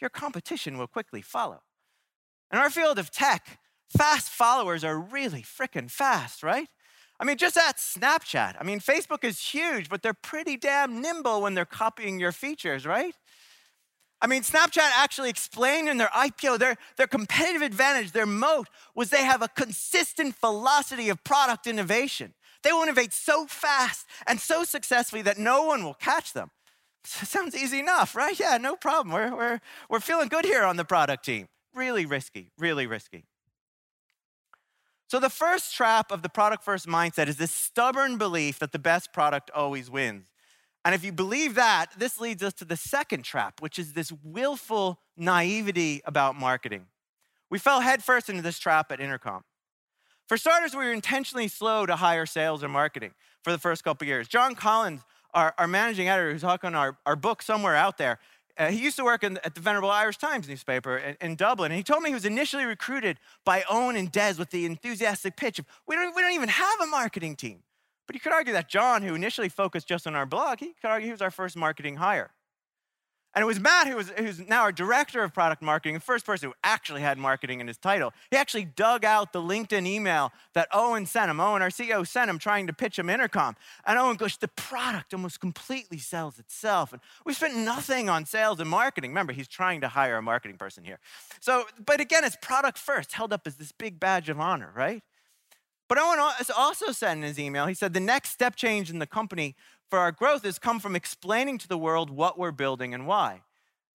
your 0.00 0.08
competition 0.08 0.78
will 0.78 0.86
quickly 0.86 1.20
follow. 1.20 1.62
In 2.52 2.60
our 2.60 2.70
field 2.70 2.96
of 2.96 3.10
tech, 3.10 3.58
fast 3.88 4.28
followers 4.28 4.84
are 4.84 4.96
really 4.96 5.42
freaking 5.42 5.90
fast, 5.90 6.44
right? 6.44 6.68
I 7.18 7.24
mean, 7.24 7.38
just 7.38 7.56
at 7.56 7.78
Snapchat. 7.78 8.54
I 8.60 8.62
mean, 8.62 8.78
Facebook 8.78 9.24
is 9.24 9.40
huge, 9.40 9.88
but 9.88 10.00
they're 10.00 10.14
pretty 10.14 10.56
damn 10.56 11.02
nimble 11.02 11.42
when 11.42 11.54
they're 11.54 11.64
copying 11.64 12.20
your 12.20 12.30
features, 12.30 12.86
right? 12.86 13.16
I 14.20 14.26
mean, 14.26 14.42
Snapchat 14.42 14.90
actually 14.96 15.30
explained 15.30 15.88
in 15.88 15.96
their 15.96 16.08
IPO 16.08 16.58
their, 16.58 16.76
their 16.96 17.06
competitive 17.06 17.62
advantage, 17.62 18.12
their 18.12 18.26
moat, 18.26 18.68
was 18.94 19.10
they 19.10 19.24
have 19.24 19.42
a 19.42 19.48
consistent 19.48 20.36
velocity 20.36 21.08
of 21.08 21.22
product 21.22 21.66
innovation. 21.66 22.34
They 22.62 22.72
will 22.72 22.82
innovate 22.82 23.12
so 23.12 23.46
fast 23.46 24.06
and 24.26 24.40
so 24.40 24.64
successfully 24.64 25.22
that 25.22 25.38
no 25.38 25.62
one 25.62 25.84
will 25.84 25.94
catch 25.94 26.32
them. 26.32 26.50
Sounds 27.04 27.54
easy 27.54 27.78
enough, 27.78 28.16
right? 28.16 28.38
Yeah, 28.38 28.58
no 28.58 28.74
problem. 28.74 29.14
We're, 29.14 29.34
we're, 29.36 29.60
we're 29.88 30.00
feeling 30.00 30.28
good 30.28 30.44
here 30.44 30.64
on 30.64 30.76
the 30.76 30.84
product 30.84 31.24
team. 31.24 31.48
Really 31.74 32.04
risky, 32.04 32.50
really 32.58 32.86
risky. 32.86 33.24
So, 35.08 35.18
the 35.18 35.30
first 35.30 35.74
trap 35.74 36.10
of 36.10 36.22
the 36.22 36.28
product 36.28 36.64
first 36.64 36.86
mindset 36.86 37.28
is 37.28 37.36
this 37.36 37.50
stubborn 37.50 38.18
belief 38.18 38.58
that 38.58 38.72
the 38.72 38.78
best 38.78 39.12
product 39.12 39.50
always 39.54 39.88
wins. 39.90 40.26
And 40.84 40.94
if 40.94 41.04
you 41.04 41.12
believe 41.12 41.54
that, 41.56 41.86
this 41.98 42.20
leads 42.20 42.42
us 42.42 42.54
to 42.54 42.64
the 42.64 42.76
second 42.76 43.24
trap, 43.24 43.60
which 43.60 43.78
is 43.78 43.92
this 43.92 44.12
willful 44.22 45.00
naivety 45.16 46.00
about 46.04 46.36
marketing. 46.36 46.86
We 47.50 47.58
fell 47.58 47.80
headfirst 47.80 48.28
into 48.28 48.42
this 48.42 48.58
trap 48.58 48.92
at 48.92 49.00
Intercom. 49.00 49.44
For 50.28 50.36
starters, 50.36 50.74
we 50.74 50.84
were 50.84 50.92
intentionally 50.92 51.48
slow 51.48 51.86
to 51.86 51.96
hire 51.96 52.26
sales 52.26 52.62
and 52.62 52.72
marketing 52.72 53.12
for 53.42 53.50
the 53.50 53.58
first 53.58 53.82
couple 53.82 54.06
years. 54.06 54.28
John 54.28 54.54
Collins, 54.54 55.00
our, 55.32 55.54
our 55.56 55.66
managing 55.66 56.08
editor, 56.08 56.32
who's 56.32 56.42
talking 56.42 56.74
our, 56.74 56.98
our 57.06 57.16
book 57.16 57.42
somewhere 57.42 57.74
out 57.74 57.96
there, 57.96 58.18
uh, 58.58 58.70
he 58.70 58.82
used 58.82 58.96
to 58.96 59.04
work 59.04 59.22
in, 59.22 59.38
at 59.44 59.54
the 59.54 59.60
Venerable 59.60 59.90
Irish 59.90 60.18
Times 60.18 60.48
newspaper 60.48 60.98
in, 60.98 61.16
in, 61.20 61.36
Dublin. 61.36 61.70
And 61.70 61.76
he 61.76 61.84
told 61.84 62.02
me 62.02 62.10
he 62.10 62.14
was 62.14 62.24
initially 62.24 62.64
recruited 62.64 63.18
by 63.44 63.64
Owen 63.70 63.96
and 63.96 64.10
Des 64.10 64.34
with 64.36 64.50
the 64.50 64.66
enthusiastic 64.66 65.36
pitch 65.36 65.58
of, 65.60 65.66
we 65.86 65.94
don't, 65.94 66.14
we 66.14 66.22
don't 66.22 66.34
even 66.34 66.48
have 66.48 66.80
a 66.80 66.86
marketing 66.86 67.36
team. 67.36 67.62
But 68.08 68.14
you 68.14 68.20
could 68.20 68.32
argue 68.32 68.54
that 68.54 68.68
John, 68.68 69.02
who 69.02 69.14
initially 69.14 69.50
focused 69.50 69.86
just 69.86 70.06
on 70.06 70.16
our 70.16 70.26
blog, 70.26 70.58
he 70.58 70.72
could 70.80 70.88
argue 70.88 71.06
he 71.06 71.12
was 71.12 71.22
our 71.22 71.30
first 71.30 71.56
marketing 71.56 71.96
hire. 71.96 72.30
And 73.34 73.42
it 73.42 73.46
was 73.46 73.60
Matt, 73.60 73.86
who 73.86 73.96
was, 73.96 74.08
who's 74.16 74.40
now 74.40 74.62
our 74.62 74.72
director 74.72 75.22
of 75.22 75.34
product 75.34 75.60
marketing, 75.60 75.94
the 75.94 76.00
first 76.00 76.24
person 76.24 76.48
who 76.48 76.54
actually 76.64 77.02
had 77.02 77.18
marketing 77.18 77.60
in 77.60 77.68
his 77.68 77.76
title. 77.76 78.14
He 78.30 78.36
actually 78.38 78.64
dug 78.64 79.04
out 79.04 79.34
the 79.34 79.42
LinkedIn 79.42 79.86
email 79.86 80.32
that 80.54 80.68
Owen 80.72 81.04
sent 81.04 81.30
him. 81.30 81.38
Owen, 81.38 81.60
our 81.60 81.68
CEO, 81.68 82.04
sent 82.08 82.30
him 82.30 82.38
trying 82.38 82.66
to 82.66 82.72
pitch 82.72 82.98
him 82.98 83.10
Intercom. 83.10 83.54
And 83.86 83.98
Owen 83.98 84.16
goes, 84.16 84.38
the 84.38 84.48
product 84.48 85.12
almost 85.12 85.38
completely 85.40 85.98
sells 85.98 86.38
itself. 86.38 86.94
And 86.94 87.02
we 87.26 87.34
spent 87.34 87.54
nothing 87.54 88.08
on 88.08 88.24
sales 88.24 88.58
and 88.58 88.70
marketing. 88.70 89.10
Remember, 89.10 89.34
he's 89.34 89.48
trying 89.48 89.82
to 89.82 89.88
hire 89.88 90.16
a 90.16 90.22
marketing 90.22 90.56
person 90.56 90.82
here. 90.82 90.98
So, 91.40 91.66
but 91.84 92.00
again, 92.00 92.24
it's 92.24 92.38
product 92.40 92.78
first, 92.78 93.12
held 93.12 93.34
up 93.34 93.46
as 93.46 93.56
this 93.56 93.70
big 93.70 94.00
badge 94.00 94.30
of 94.30 94.40
honor, 94.40 94.72
right? 94.74 95.02
But 95.88 95.98
Owen 95.98 96.18
also 96.56 96.92
said 96.92 97.16
in 97.16 97.22
his 97.22 97.38
email, 97.38 97.66
he 97.66 97.74
said, 97.74 97.94
the 97.94 98.00
next 98.00 98.30
step 98.30 98.56
change 98.56 98.90
in 98.90 98.98
the 98.98 99.06
company 99.06 99.56
for 99.88 99.98
our 99.98 100.12
growth 100.12 100.44
has 100.44 100.58
come 100.58 100.80
from 100.80 100.94
explaining 100.94 101.56
to 101.58 101.68
the 101.68 101.78
world 101.78 102.10
what 102.10 102.38
we're 102.38 102.52
building 102.52 102.92
and 102.92 103.06
why. 103.06 103.40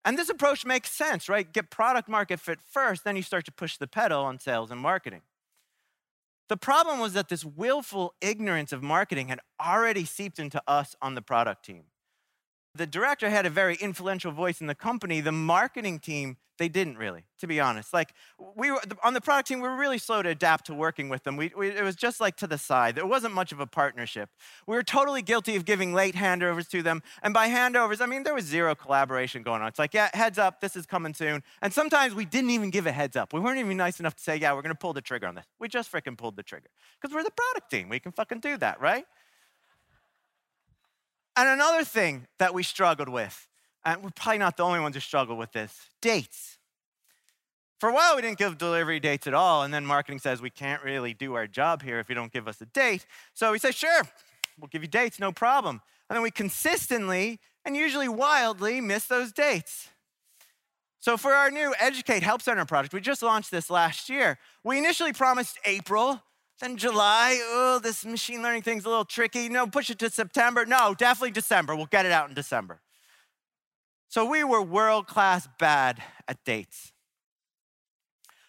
And 0.04 0.16
this 0.16 0.30
approach 0.30 0.64
makes 0.64 0.90
sense, 0.90 1.28
right? 1.28 1.52
Get 1.52 1.68
product 1.68 2.08
market 2.08 2.40
fit 2.40 2.60
first, 2.62 3.04
then 3.04 3.16
you 3.16 3.22
start 3.22 3.44
to 3.46 3.52
push 3.52 3.76
the 3.76 3.88
pedal 3.88 4.22
on 4.22 4.38
sales 4.38 4.70
and 4.70 4.80
marketing. 4.80 5.22
The 6.48 6.56
problem 6.56 7.00
was 7.00 7.12
that 7.12 7.28
this 7.28 7.44
willful 7.44 8.14
ignorance 8.20 8.72
of 8.72 8.82
marketing 8.82 9.28
had 9.28 9.40
already 9.60 10.04
seeped 10.04 10.38
into 10.38 10.62
us 10.66 10.96
on 11.02 11.16
the 11.16 11.22
product 11.22 11.64
team. 11.64 11.84
The 12.74 12.86
director 12.86 13.28
had 13.30 13.46
a 13.46 13.50
very 13.50 13.74
influential 13.76 14.30
voice 14.30 14.60
in 14.60 14.68
the 14.68 14.76
company. 14.76 15.20
The 15.20 15.32
marketing 15.32 15.98
team, 15.98 16.36
they 16.56 16.68
didn't 16.68 16.98
really, 16.98 17.24
to 17.40 17.48
be 17.48 17.58
honest. 17.58 17.92
Like 17.92 18.14
we 18.54 18.70
were 18.70 18.80
on 19.02 19.12
the 19.12 19.20
product 19.20 19.48
team, 19.48 19.60
we 19.60 19.68
were 19.68 19.76
really 19.76 19.98
slow 19.98 20.22
to 20.22 20.28
adapt 20.28 20.66
to 20.66 20.74
working 20.74 21.08
with 21.08 21.24
them. 21.24 21.36
We, 21.36 21.50
we, 21.56 21.70
it 21.70 21.82
was 21.82 21.96
just 21.96 22.20
like 22.20 22.36
to 22.36 22.46
the 22.46 22.58
side. 22.58 22.94
There 22.94 23.06
wasn't 23.06 23.34
much 23.34 23.50
of 23.50 23.58
a 23.58 23.66
partnership. 23.66 24.30
We 24.68 24.76
were 24.76 24.84
totally 24.84 25.20
guilty 25.20 25.56
of 25.56 25.64
giving 25.64 25.94
late 25.94 26.14
handovers 26.14 26.68
to 26.68 26.80
them. 26.80 27.02
And 27.24 27.34
by 27.34 27.48
handovers, 27.48 28.00
I 28.00 28.06
mean 28.06 28.22
there 28.22 28.34
was 28.34 28.44
zero 28.44 28.76
collaboration 28.76 29.42
going 29.42 29.62
on. 29.62 29.68
It's 29.68 29.78
like, 29.78 29.92
yeah, 29.92 30.10
heads 30.14 30.38
up, 30.38 30.60
this 30.60 30.76
is 30.76 30.86
coming 30.86 31.12
soon. 31.12 31.42
And 31.62 31.72
sometimes 31.72 32.14
we 32.14 32.24
didn't 32.24 32.50
even 32.50 32.70
give 32.70 32.86
a 32.86 32.92
heads 32.92 33.16
up. 33.16 33.32
We 33.32 33.40
weren't 33.40 33.58
even 33.58 33.76
nice 33.76 33.98
enough 33.98 34.14
to 34.14 34.22
say, 34.22 34.36
yeah, 34.36 34.54
we're 34.54 34.62
gonna 34.62 34.74
pull 34.76 34.92
the 34.92 35.02
trigger 35.02 35.26
on 35.26 35.34
this. 35.34 35.46
We 35.58 35.66
just 35.66 35.90
freaking 35.90 36.16
pulled 36.16 36.36
the 36.36 36.44
trigger 36.44 36.68
because 37.00 37.12
we're 37.12 37.24
the 37.24 37.32
product 37.32 37.70
team. 37.70 37.88
We 37.88 37.98
can 37.98 38.12
fucking 38.12 38.40
do 38.40 38.56
that, 38.58 38.80
right? 38.80 39.06
And 41.40 41.48
another 41.48 41.84
thing 41.84 42.26
that 42.38 42.52
we 42.52 42.62
struggled 42.62 43.08
with, 43.08 43.48
and 43.82 44.02
we're 44.02 44.10
probably 44.10 44.36
not 44.36 44.58
the 44.58 44.62
only 44.62 44.78
ones 44.78 44.94
who 44.94 45.00
struggle 45.00 45.38
with 45.38 45.52
this 45.52 45.74
dates. 46.02 46.58
For 47.78 47.88
a 47.88 47.94
while, 47.94 48.14
we 48.14 48.20
didn't 48.20 48.36
give 48.36 48.58
delivery 48.58 49.00
dates 49.00 49.26
at 49.26 49.32
all, 49.32 49.62
and 49.62 49.72
then 49.72 49.86
marketing 49.86 50.18
says 50.18 50.42
we 50.42 50.50
can't 50.50 50.84
really 50.84 51.14
do 51.14 51.32
our 51.32 51.46
job 51.46 51.80
here 51.80 51.98
if 51.98 52.10
you 52.10 52.14
don't 52.14 52.30
give 52.30 52.46
us 52.46 52.60
a 52.60 52.66
date. 52.66 53.06
So 53.32 53.52
we 53.52 53.58
say, 53.58 53.70
sure, 53.70 54.02
we'll 54.58 54.68
give 54.68 54.82
you 54.82 54.88
dates, 54.88 55.18
no 55.18 55.32
problem. 55.32 55.80
And 56.10 56.16
then 56.16 56.22
we 56.22 56.30
consistently 56.30 57.40
and 57.64 57.74
usually 57.74 58.06
wildly 58.06 58.82
miss 58.82 59.06
those 59.06 59.32
dates. 59.32 59.88
So 60.98 61.16
for 61.16 61.32
our 61.32 61.50
new 61.50 61.74
Educate 61.80 62.22
Help 62.22 62.42
Center 62.42 62.66
project, 62.66 62.92
we 62.92 63.00
just 63.00 63.22
launched 63.22 63.50
this 63.50 63.70
last 63.70 64.10
year. 64.10 64.38
We 64.62 64.76
initially 64.76 65.14
promised 65.14 65.58
April, 65.64 66.22
then 66.60 66.76
July, 66.76 67.38
oh, 67.42 67.80
this 67.82 68.04
machine 68.04 68.42
learning 68.42 68.62
thing's 68.62 68.84
a 68.84 68.88
little 68.88 69.04
tricky. 69.04 69.48
No, 69.48 69.66
push 69.66 69.88
it 69.88 69.98
to 70.00 70.10
September. 70.10 70.66
No, 70.66 70.94
definitely 70.94 71.30
December. 71.30 71.74
We'll 71.74 71.86
get 71.86 72.04
it 72.04 72.12
out 72.12 72.28
in 72.28 72.34
December. 72.34 72.80
So 74.08 74.26
we 74.26 74.44
were 74.44 74.60
world 74.60 75.06
class 75.06 75.48
bad 75.58 76.02
at 76.28 76.44
dates. 76.44 76.92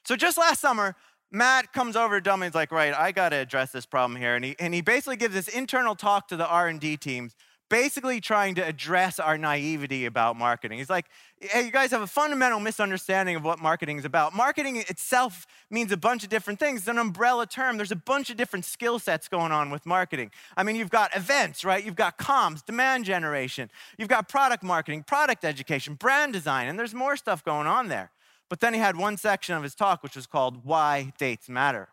So 0.06 0.15
just 0.15 0.38
last 0.38 0.60
summer, 0.60 0.96
Matt 1.32 1.72
comes 1.72 1.96
over 1.96 2.20
to 2.20 2.22
Dummy. 2.22 2.48
He's 2.48 2.56
like, 2.56 2.72
right, 2.72 2.94
I 2.94 3.13
got 3.13 3.30
to 3.30 3.38
address 3.38 3.72
this 3.72 3.86
problem 3.86 4.20
here. 4.20 4.36
And 4.36 4.44
he, 4.44 4.56
and 4.60 4.74
he 4.74 4.82
basically 4.82 5.15
gives 5.15 5.34
this 5.34 5.48
internal 5.48 5.96
talk 5.96 6.27
to 6.30 6.36
the 6.36 6.48
R&D 6.48 6.98
teams 6.98 7.36
basically 7.71 8.19
trying 8.19 8.53
to 8.55 8.67
address 8.67 9.17
our 9.17 9.37
naivety 9.37 10.05
about 10.05 10.35
marketing. 10.35 10.77
He's 10.77 10.89
like, 10.89 11.05
hey, 11.39 11.63
you 11.63 11.71
guys 11.71 11.91
have 11.91 12.01
a 12.01 12.07
fundamental 12.07 12.59
misunderstanding 12.59 13.37
of 13.37 13.45
what 13.45 13.59
marketing 13.59 13.97
is 13.97 14.03
about. 14.03 14.35
Marketing 14.35 14.75
itself 14.75 15.47
means 15.69 15.93
a 15.93 15.97
bunch 15.97 16.23
of 16.23 16.29
different 16.29 16.59
things. 16.59 16.81
It's 16.81 16.89
an 16.89 16.97
umbrella 16.97 17.47
term. 17.47 17.77
There's 17.77 17.93
a 17.93 17.95
bunch 17.95 18.29
of 18.29 18.35
different 18.35 18.65
skill 18.65 18.99
sets 18.99 19.29
going 19.29 19.53
on 19.53 19.71
with 19.71 19.85
marketing. 19.85 20.31
I 20.57 20.63
mean, 20.63 20.75
you've 20.75 20.89
got 20.89 21.15
events, 21.15 21.63
right? 21.63 21.83
You've 21.83 21.95
got 21.95 22.17
comms, 22.17 22.63
demand 22.63 23.05
generation. 23.05 23.71
You've 23.97 24.09
got 24.09 24.27
product 24.27 24.63
marketing, 24.63 25.03
product 25.03 25.45
education, 25.45 25.93
brand 25.95 26.33
design, 26.33 26.67
and 26.67 26.77
there's 26.77 26.93
more 26.93 27.15
stuff 27.15 27.41
going 27.41 27.67
on 27.67 27.87
there. 27.87 28.11
But 28.49 28.59
then 28.59 28.73
he 28.73 28.81
had 28.81 28.97
one 28.97 29.15
section 29.15 29.55
of 29.55 29.63
his 29.63 29.75
talk 29.75 30.03
which 30.03 30.17
was 30.17 30.27
called 30.27 30.65
Why 30.65 31.13
Dates 31.17 31.47
Matter. 31.47 31.87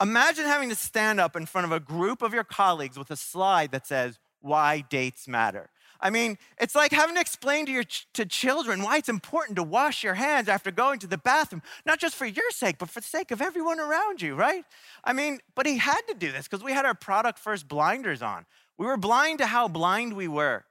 Imagine 0.00 0.46
having 0.46 0.70
to 0.70 0.74
stand 0.74 1.20
up 1.20 1.36
in 1.36 1.46
front 1.46 1.66
of 1.66 1.72
a 1.72 1.80
group 1.80 2.22
of 2.22 2.32
your 2.32 2.44
colleagues 2.44 2.98
with 2.98 3.10
a 3.10 3.16
slide 3.16 3.70
that 3.72 3.86
says, 3.86 4.18
Why 4.40 4.80
dates 4.80 5.28
matter. 5.28 5.70
I 6.00 6.08
mean, 6.08 6.38
it's 6.58 6.74
like 6.74 6.92
having 6.92 7.14
to 7.16 7.20
explain 7.20 7.66
to 7.66 7.72
your 7.72 7.84
ch- 7.84 8.06
to 8.14 8.24
children 8.24 8.82
why 8.82 8.96
it's 8.96 9.10
important 9.10 9.56
to 9.56 9.62
wash 9.62 10.02
your 10.02 10.14
hands 10.14 10.48
after 10.48 10.70
going 10.70 10.98
to 11.00 11.06
the 11.06 11.18
bathroom, 11.18 11.62
not 11.84 11.98
just 11.98 12.14
for 12.14 12.24
your 12.24 12.50
sake, 12.50 12.78
but 12.78 12.88
for 12.88 13.00
the 13.00 13.06
sake 13.06 13.30
of 13.30 13.42
everyone 13.42 13.78
around 13.78 14.22
you, 14.22 14.34
right? 14.34 14.64
I 15.04 15.12
mean, 15.12 15.40
but 15.54 15.66
he 15.66 15.76
had 15.76 16.00
to 16.08 16.14
do 16.14 16.32
this 16.32 16.48
because 16.48 16.64
we 16.64 16.72
had 16.72 16.86
our 16.86 16.94
product 16.94 17.38
first 17.38 17.68
blinders 17.68 18.22
on. 18.22 18.46
We 18.78 18.86
were 18.86 18.96
blind 18.96 19.40
to 19.40 19.46
how 19.46 19.68
blind 19.68 20.14
we 20.14 20.26
were. 20.26 20.64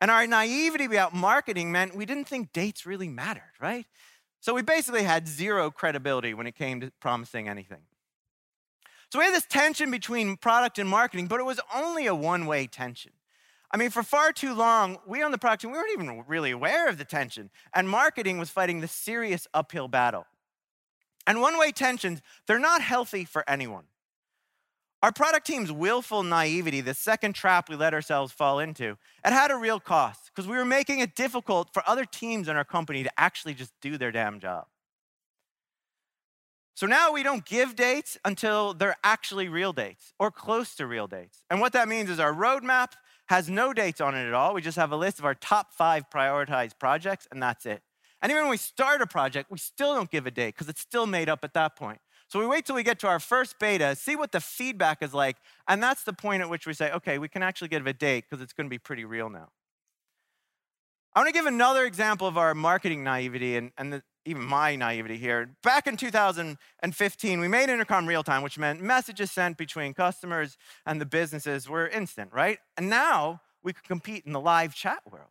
And 0.00 0.10
our 0.10 0.26
naivety 0.26 0.86
about 0.86 1.14
marketing 1.14 1.70
meant 1.70 1.94
we 1.94 2.04
didn't 2.04 2.26
think 2.26 2.52
dates 2.52 2.84
really 2.84 3.08
mattered, 3.08 3.42
right? 3.60 3.86
So 4.40 4.52
we 4.52 4.62
basically 4.62 5.04
had 5.04 5.28
zero 5.28 5.70
credibility 5.70 6.34
when 6.34 6.48
it 6.48 6.56
came 6.56 6.80
to 6.80 6.90
promising 7.00 7.48
anything. 7.48 7.82
So 9.12 9.18
we 9.18 9.24
had 9.24 9.34
this 9.34 9.46
tension 9.46 9.90
between 9.90 10.36
product 10.36 10.78
and 10.78 10.88
marketing, 10.88 11.26
but 11.26 11.40
it 11.40 11.44
was 11.44 11.60
only 11.74 12.06
a 12.06 12.14
one 12.14 12.46
way 12.46 12.66
tension. 12.66 13.12
I 13.70 13.76
mean, 13.76 13.90
for 13.90 14.02
far 14.02 14.32
too 14.32 14.54
long, 14.54 14.98
we 15.06 15.22
on 15.22 15.32
the 15.32 15.38
product 15.38 15.62
team, 15.62 15.72
we 15.72 15.78
weren't 15.78 15.92
even 15.92 16.24
really 16.26 16.50
aware 16.50 16.88
of 16.88 16.98
the 16.98 17.04
tension. 17.04 17.50
And 17.74 17.88
marketing 17.88 18.38
was 18.38 18.50
fighting 18.50 18.80
this 18.80 18.92
serious 18.92 19.46
uphill 19.52 19.88
battle. 19.88 20.26
And 21.26 21.40
one 21.40 21.58
way 21.58 21.72
tensions, 21.72 22.20
they're 22.46 22.58
not 22.58 22.80
healthy 22.80 23.24
for 23.24 23.48
anyone. 23.48 23.84
Our 25.02 25.12
product 25.12 25.46
team's 25.46 25.70
willful 25.70 26.22
naivety, 26.22 26.80
the 26.80 26.94
second 26.94 27.34
trap 27.34 27.68
we 27.68 27.76
let 27.76 27.92
ourselves 27.92 28.32
fall 28.32 28.58
into, 28.58 28.96
it 29.24 29.32
had 29.32 29.50
a 29.50 29.56
real 29.56 29.78
cost 29.78 30.30
because 30.34 30.48
we 30.48 30.56
were 30.56 30.64
making 30.64 31.00
it 31.00 31.14
difficult 31.14 31.72
for 31.72 31.82
other 31.86 32.04
teams 32.04 32.48
in 32.48 32.56
our 32.56 32.64
company 32.64 33.02
to 33.02 33.10
actually 33.18 33.54
just 33.54 33.72
do 33.80 33.98
their 33.98 34.10
damn 34.10 34.40
job. 34.40 34.66
So 36.76 36.84
now 36.86 37.10
we 37.10 37.22
don't 37.22 37.42
give 37.46 37.74
dates 37.74 38.18
until 38.22 38.74
they're 38.74 38.98
actually 39.02 39.48
real 39.48 39.72
dates 39.72 40.12
or 40.18 40.30
close 40.30 40.74
to 40.74 40.86
real 40.86 41.06
dates. 41.06 41.42
And 41.48 41.58
what 41.58 41.72
that 41.72 41.88
means 41.88 42.10
is 42.10 42.20
our 42.20 42.34
roadmap 42.34 42.92
has 43.28 43.48
no 43.48 43.72
dates 43.72 43.98
on 43.98 44.14
it 44.14 44.28
at 44.28 44.34
all. 44.34 44.52
We 44.52 44.60
just 44.60 44.76
have 44.76 44.92
a 44.92 44.96
list 44.96 45.18
of 45.18 45.24
our 45.24 45.34
top 45.34 45.72
five 45.72 46.10
prioritized 46.10 46.78
projects, 46.78 47.26
and 47.32 47.42
that's 47.42 47.64
it. 47.64 47.80
And 48.20 48.30
even 48.30 48.42
when 48.42 48.50
we 48.50 48.58
start 48.58 49.00
a 49.00 49.06
project, 49.06 49.50
we 49.50 49.56
still 49.56 49.94
don't 49.94 50.10
give 50.10 50.26
a 50.26 50.30
date 50.30 50.54
because 50.54 50.68
it's 50.68 50.82
still 50.82 51.06
made 51.06 51.30
up 51.30 51.44
at 51.44 51.54
that 51.54 51.76
point. 51.76 51.98
So 52.28 52.38
we 52.38 52.46
wait 52.46 52.66
till 52.66 52.76
we 52.76 52.82
get 52.82 52.98
to 52.98 53.06
our 53.06 53.20
first 53.20 53.58
beta, 53.58 53.96
see 53.96 54.14
what 54.14 54.32
the 54.32 54.40
feedback 54.40 55.02
is 55.02 55.14
like, 55.14 55.38
and 55.66 55.82
that's 55.82 56.04
the 56.04 56.12
point 56.12 56.42
at 56.42 56.50
which 56.50 56.66
we 56.66 56.74
say, 56.74 56.92
okay, 56.92 57.16
we 57.16 57.28
can 57.28 57.42
actually 57.42 57.68
give 57.68 57.86
a 57.86 57.94
date 57.94 58.26
because 58.28 58.42
it's 58.42 58.52
going 58.52 58.66
to 58.66 58.70
be 58.70 58.78
pretty 58.78 59.06
real 59.06 59.30
now. 59.30 59.48
I 61.14 61.20
want 61.20 61.28
to 61.28 61.32
give 61.32 61.46
another 61.46 61.86
example 61.86 62.28
of 62.28 62.36
our 62.36 62.54
marketing 62.54 63.02
naivety 63.02 63.56
and, 63.56 63.70
and 63.78 63.94
the, 63.94 64.02
even 64.26 64.42
my 64.42 64.76
naivety 64.76 65.16
here. 65.16 65.50
Back 65.62 65.86
in 65.86 65.96
2015, 65.96 67.40
we 67.40 67.48
made 67.48 67.68
Intercom 67.70 68.06
real 68.06 68.22
time, 68.22 68.42
which 68.42 68.58
meant 68.58 68.82
messages 68.82 69.30
sent 69.30 69.56
between 69.56 69.94
customers 69.94 70.58
and 70.84 71.00
the 71.00 71.06
businesses 71.06 71.68
were 71.68 71.88
instant, 71.88 72.32
right? 72.32 72.58
And 72.76 72.90
now 72.90 73.40
we 73.62 73.72
could 73.72 73.84
compete 73.84 74.24
in 74.26 74.32
the 74.32 74.40
live 74.40 74.74
chat 74.74 75.00
world. 75.10 75.30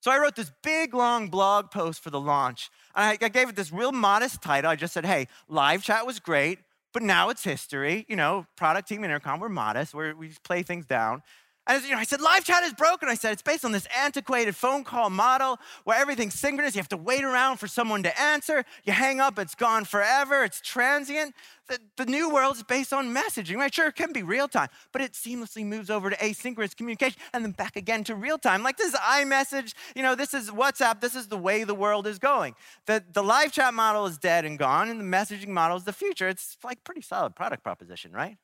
So 0.00 0.10
I 0.10 0.18
wrote 0.18 0.36
this 0.36 0.50
big, 0.62 0.94
long 0.94 1.28
blog 1.28 1.70
post 1.70 2.02
for 2.02 2.10
the 2.10 2.20
launch. 2.20 2.70
And 2.94 3.18
I, 3.22 3.28
gave 3.28 3.48
it 3.48 3.56
this 3.56 3.70
real 3.70 3.92
modest 3.92 4.40
title. 4.40 4.70
I 4.70 4.76
just 4.76 4.94
said, 4.94 5.04
hey, 5.04 5.28
live 5.48 5.82
chat 5.82 6.06
was 6.06 6.18
great, 6.18 6.58
but 6.92 7.02
now 7.02 7.28
it's 7.28 7.44
history. 7.44 8.06
You 8.08 8.16
know, 8.16 8.46
product 8.56 8.88
team 8.88 9.04
Intercom, 9.04 9.40
we're 9.40 9.50
modest, 9.50 9.92
we're, 9.92 10.14
we 10.14 10.32
play 10.42 10.62
things 10.62 10.86
down. 10.86 11.22
And 11.66 11.84
you 11.84 11.90
know, 11.90 11.98
I 11.98 12.04
said, 12.04 12.20
live 12.20 12.44
chat 12.44 12.64
is 12.64 12.72
broken. 12.72 13.08
I 13.08 13.14
said, 13.14 13.32
it's 13.32 13.42
based 13.42 13.64
on 13.64 13.72
this 13.72 13.86
antiquated 13.96 14.56
phone 14.56 14.82
call 14.82 15.10
model 15.10 15.58
where 15.84 15.98
everything's 15.98 16.34
synchronous. 16.34 16.74
You 16.74 16.80
have 16.80 16.88
to 16.88 16.96
wait 16.96 17.22
around 17.22 17.58
for 17.58 17.68
someone 17.68 18.02
to 18.02 18.20
answer. 18.20 18.64
You 18.84 18.92
hang 18.92 19.20
up, 19.20 19.38
it's 19.38 19.54
gone 19.54 19.84
forever. 19.84 20.42
It's 20.42 20.60
transient. 20.60 21.34
The, 21.68 21.78
the 21.96 22.06
new 22.06 22.32
world 22.32 22.56
is 22.56 22.64
based 22.64 22.92
on 22.92 23.14
messaging, 23.14 23.56
right? 23.56 23.72
Sure, 23.72 23.88
it 23.88 23.94
can 23.94 24.12
be 24.12 24.24
real 24.24 24.48
time, 24.48 24.68
but 24.90 25.02
it 25.02 25.12
seamlessly 25.12 25.64
moves 25.64 25.90
over 25.90 26.10
to 26.10 26.16
asynchronous 26.16 26.74
communication 26.74 27.20
and 27.32 27.44
then 27.44 27.52
back 27.52 27.76
again 27.76 28.02
to 28.04 28.16
real 28.16 28.38
time. 28.38 28.64
Like 28.64 28.76
this 28.76 28.88
is 28.88 28.98
iMessage, 28.98 29.74
you 29.94 30.02
know, 30.02 30.16
this 30.16 30.34
is 30.34 30.50
WhatsApp. 30.50 31.00
This 31.00 31.14
is 31.14 31.28
the 31.28 31.38
way 31.38 31.62
the 31.62 31.74
world 31.74 32.08
is 32.08 32.18
going. 32.18 32.56
The, 32.86 33.04
the 33.12 33.22
live 33.22 33.52
chat 33.52 33.74
model 33.74 34.06
is 34.06 34.18
dead 34.18 34.44
and 34.44 34.58
gone, 34.58 34.88
and 34.88 34.98
the 34.98 35.04
messaging 35.04 35.48
model 35.48 35.76
is 35.76 35.84
the 35.84 35.92
future. 35.92 36.28
It's 36.28 36.56
like 36.64 36.82
pretty 36.82 37.02
solid 37.02 37.36
product 37.36 37.62
proposition, 37.62 38.12
right? 38.12 38.38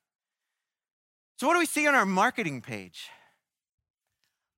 So, 1.37 1.47
what 1.47 1.53
do 1.53 1.59
we 1.59 1.67
see 1.67 1.87
on 1.87 1.95
our 1.95 2.07
marketing 2.07 2.63
page? 2.63 3.11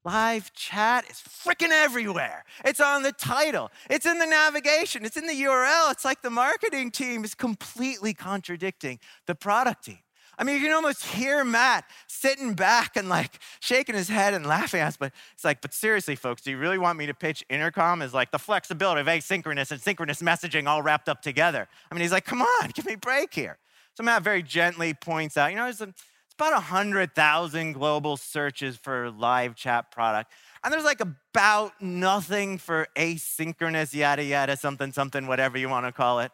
Live 0.04 0.52
chat 0.54 1.04
is 1.10 1.16
freaking 1.16 1.70
everywhere. 1.70 2.44
It's 2.64 2.80
on 2.80 3.02
the 3.02 3.12
title, 3.12 3.70
it's 3.90 4.06
in 4.06 4.18
the 4.18 4.26
navigation, 4.26 5.04
it's 5.04 5.16
in 5.16 5.26
the 5.26 5.34
URL. 5.34 5.90
It's 5.90 6.04
like 6.04 6.22
the 6.22 6.30
marketing 6.30 6.92
team 6.92 7.24
is 7.24 7.34
completely 7.34 8.14
contradicting 8.14 9.00
the 9.26 9.34
product 9.34 9.84
team. 9.84 9.98
I 10.38 10.44
mean, 10.44 10.54
you 10.54 10.62
can 10.62 10.72
almost 10.72 11.04
hear 11.04 11.44
Matt 11.44 11.84
sitting 12.06 12.54
back 12.54 12.96
and 12.96 13.08
like 13.08 13.40
shaking 13.58 13.96
his 13.96 14.08
head 14.08 14.34
and 14.34 14.46
laughing 14.46 14.80
at 14.80 14.88
us, 14.88 14.96
but 14.96 15.12
it's 15.34 15.44
like, 15.44 15.60
but 15.60 15.74
seriously, 15.74 16.14
folks, 16.14 16.42
do 16.42 16.52
you 16.52 16.58
really 16.58 16.78
want 16.78 16.96
me 16.96 17.06
to 17.06 17.14
pitch 17.14 17.44
intercom 17.50 18.00
as 18.02 18.14
like 18.14 18.30
the 18.30 18.38
flexibility 18.38 19.00
of 19.00 19.08
asynchronous 19.08 19.72
and 19.72 19.80
synchronous 19.80 20.22
messaging 20.22 20.68
all 20.68 20.80
wrapped 20.80 21.08
up 21.08 21.22
together? 21.22 21.66
I 21.90 21.94
mean, 21.94 22.02
he's 22.02 22.12
like, 22.12 22.24
come 22.24 22.40
on, 22.40 22.70
give 22.72 22.86
me 22.86 22.92
a 22.92 22.98
break 22.98 23.34
here. 23.34 23.58
So 23.94 24.04
Matt 24.04 24.22
very 24.22 24.44
gently 24.44 24.94
points 24.94 25.36
out, 25.36 25.50
you 25.50 25.56
know, 25.56 25.64
there's 25.64 25.80
a 25.80 25.92
about 26.38 26.52
100,000 26.52 27.72
global 27.72 28.16
searches 28.16 28.76
for 28.76 29.10
live 29.10 29.56
chat 29.56 29.90
product. 29.90 30.30
And 30.62 30.72
there's 30.72 30.84
like 30.84 31.00
about 31.00 31.72
nothing 31.82 32.58
for 32.58 32.86
asynchronous, 32.96 33.92
yada, 33.92 34.22
yada, 34.22 34.56
something, 34.56 34.92
something, 34.92 35.26
whatever 35.26 35.58
you 35.58 35.68
want 35.68 35.86
to 35.86 35.92
call 35.92 36.20
it. 36.20 36.30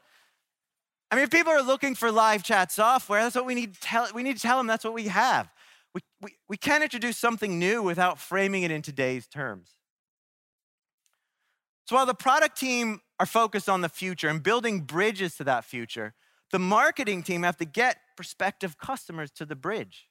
I 1.10 1.16
mean, 1.16 1.24
if 1.24 1.30
people 1.30 1.52
are 1.52 1.62
looking 1.62 1.94
for 1.94 2.12
live 2.12 2.42
chat 2.42 2.70
software, 2.70 3.22
that's 3.22 3.34
what 3.34 3.46
we 3.46 3.54
need 3.54 3.74
to 3.74 3.80
tell, 3.80 4.08
we 4.14 4.22
need 4.22 4.36
to 4.36 4.42
tell 4.42 4.58
them 4.58 4.66
that's 4.66 4.84
what 4.84 4.92
we 4.92 5.08
have. 5.08 5.48
We, 5.94 6.00
we, 6.20 6.34
we 6.48 6.56
can't 6.58 6.84
introduce 6.84 7.16
something 7.16 7.58
new 7.58 7.82
without 7.82 8.18
framing 8.18 8.62
it 8.62 8.70
in 8.70 8.82
today's 8.82 9.26
terms. 9.26 9.70
So 11.86 11.96
while 11.96 12.06
the 12.06 12.14
product 12.14 12.58
team 12.58 13.00
are 13.18 13.26
focused 13.26 13.70
on 13.70 13.80
the 13.80 13.88
future 13.88 14.28
and 14.28 14.42
building 14.42 14.80
bridges 14.80 15.36
to 15.36 15.44
that 15.44 15.64
future, 15.64 16.12
the 16.50 16.58
marketing 16.58 17.22
team 17.22 17.42
have 17.42 17.56
to 17.56 17.64
get 17.64 17.96
prospective 18.16 18.78
customers 18.78 19.30
to 19.32 19.44
the 19.44 19.56
bridge. 19.56 20.08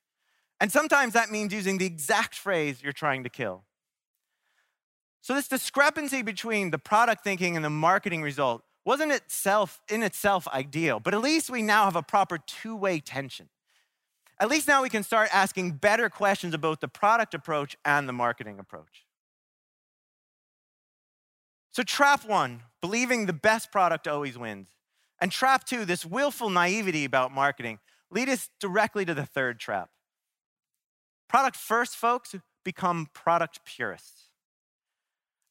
And 0.59 0.71
sometimes 0.71 1.13
that 1.13 1.31
means 1.31 1.53
using 1.53 1.77
the 1.77 1.85
exact 1.85 2.35
phrase 2.35 2.81
you're 2.81 2.93
trying 2.93 3.23
to 3.23 3.29
kill. 3.29 3.63
So, 5.21 5.33
this 5.33 5.47
discrepancy 5.47 6.21
between 6.21 6.71
the 6.71 6.77
product 6.77 7.23
thinking 7.23 7.55
and 7.55 7.63
the 7.63 7.69
marketing 7.69 8.21
result 8.21 8.63
wasn't 8.85 9.13
itself 9.13 9.81
in 9.89 10.03
itself 10.03 10.47
ideal, 10.49 10.99
but 10.99 11.13
at 11.13 11.21
least 11.21 11.49
we 11.49 11.61
now 11.61 11.85
have 11.85 11.95
a 11.95 12.03
proper 12.03 12.37
two-way 12.37 12.99
tension. 12.99 13.47
At 14.39 14.49
least 14.49 14.67
now 14.67 14.83
we 14.83 14.89
can 14.89 15.03
start 15.03 15.29
asking 15.33 15.73
better 15.73 16.09
questions 16.09 16.53
about 16.53 16.81
the 16.81 16.89
product 16.89 17.33
approach 17.33 17.77
and 17.85 18.09
the 18.09 18.13
marketing 18.13 18.59
approach. 18.59 19.05
So, 21.71 21.83
trap 21.83 22.25
one, 22.25 22.63
believing 22.81 23.25
the 23.25 23.33
best 23.33 23.71
product 23.71 24.07
always 24.07 24.37
wins. 24.37 24.67
And 25.19 25.31
trap 25.31 25.63
two, 25.63 25.85
this 25.85 26.05
willful 26.05 26.49
naivety 26.49 27.05
about 27.05 27.31
marketing, 27.31 27.79
lead 28.13 28.29
us 28.29 28.49
directly 28.59 29.05
to 29.05 29.13
the 29.13 29.25
third 29.25 29.59
trap. 29.59 29.89
Product 31.27 31.55
first 31.55 31.95
folks 31.95 32.35
become 32.63 33.07
product 33.13 33.59
purists. 33.65 34.29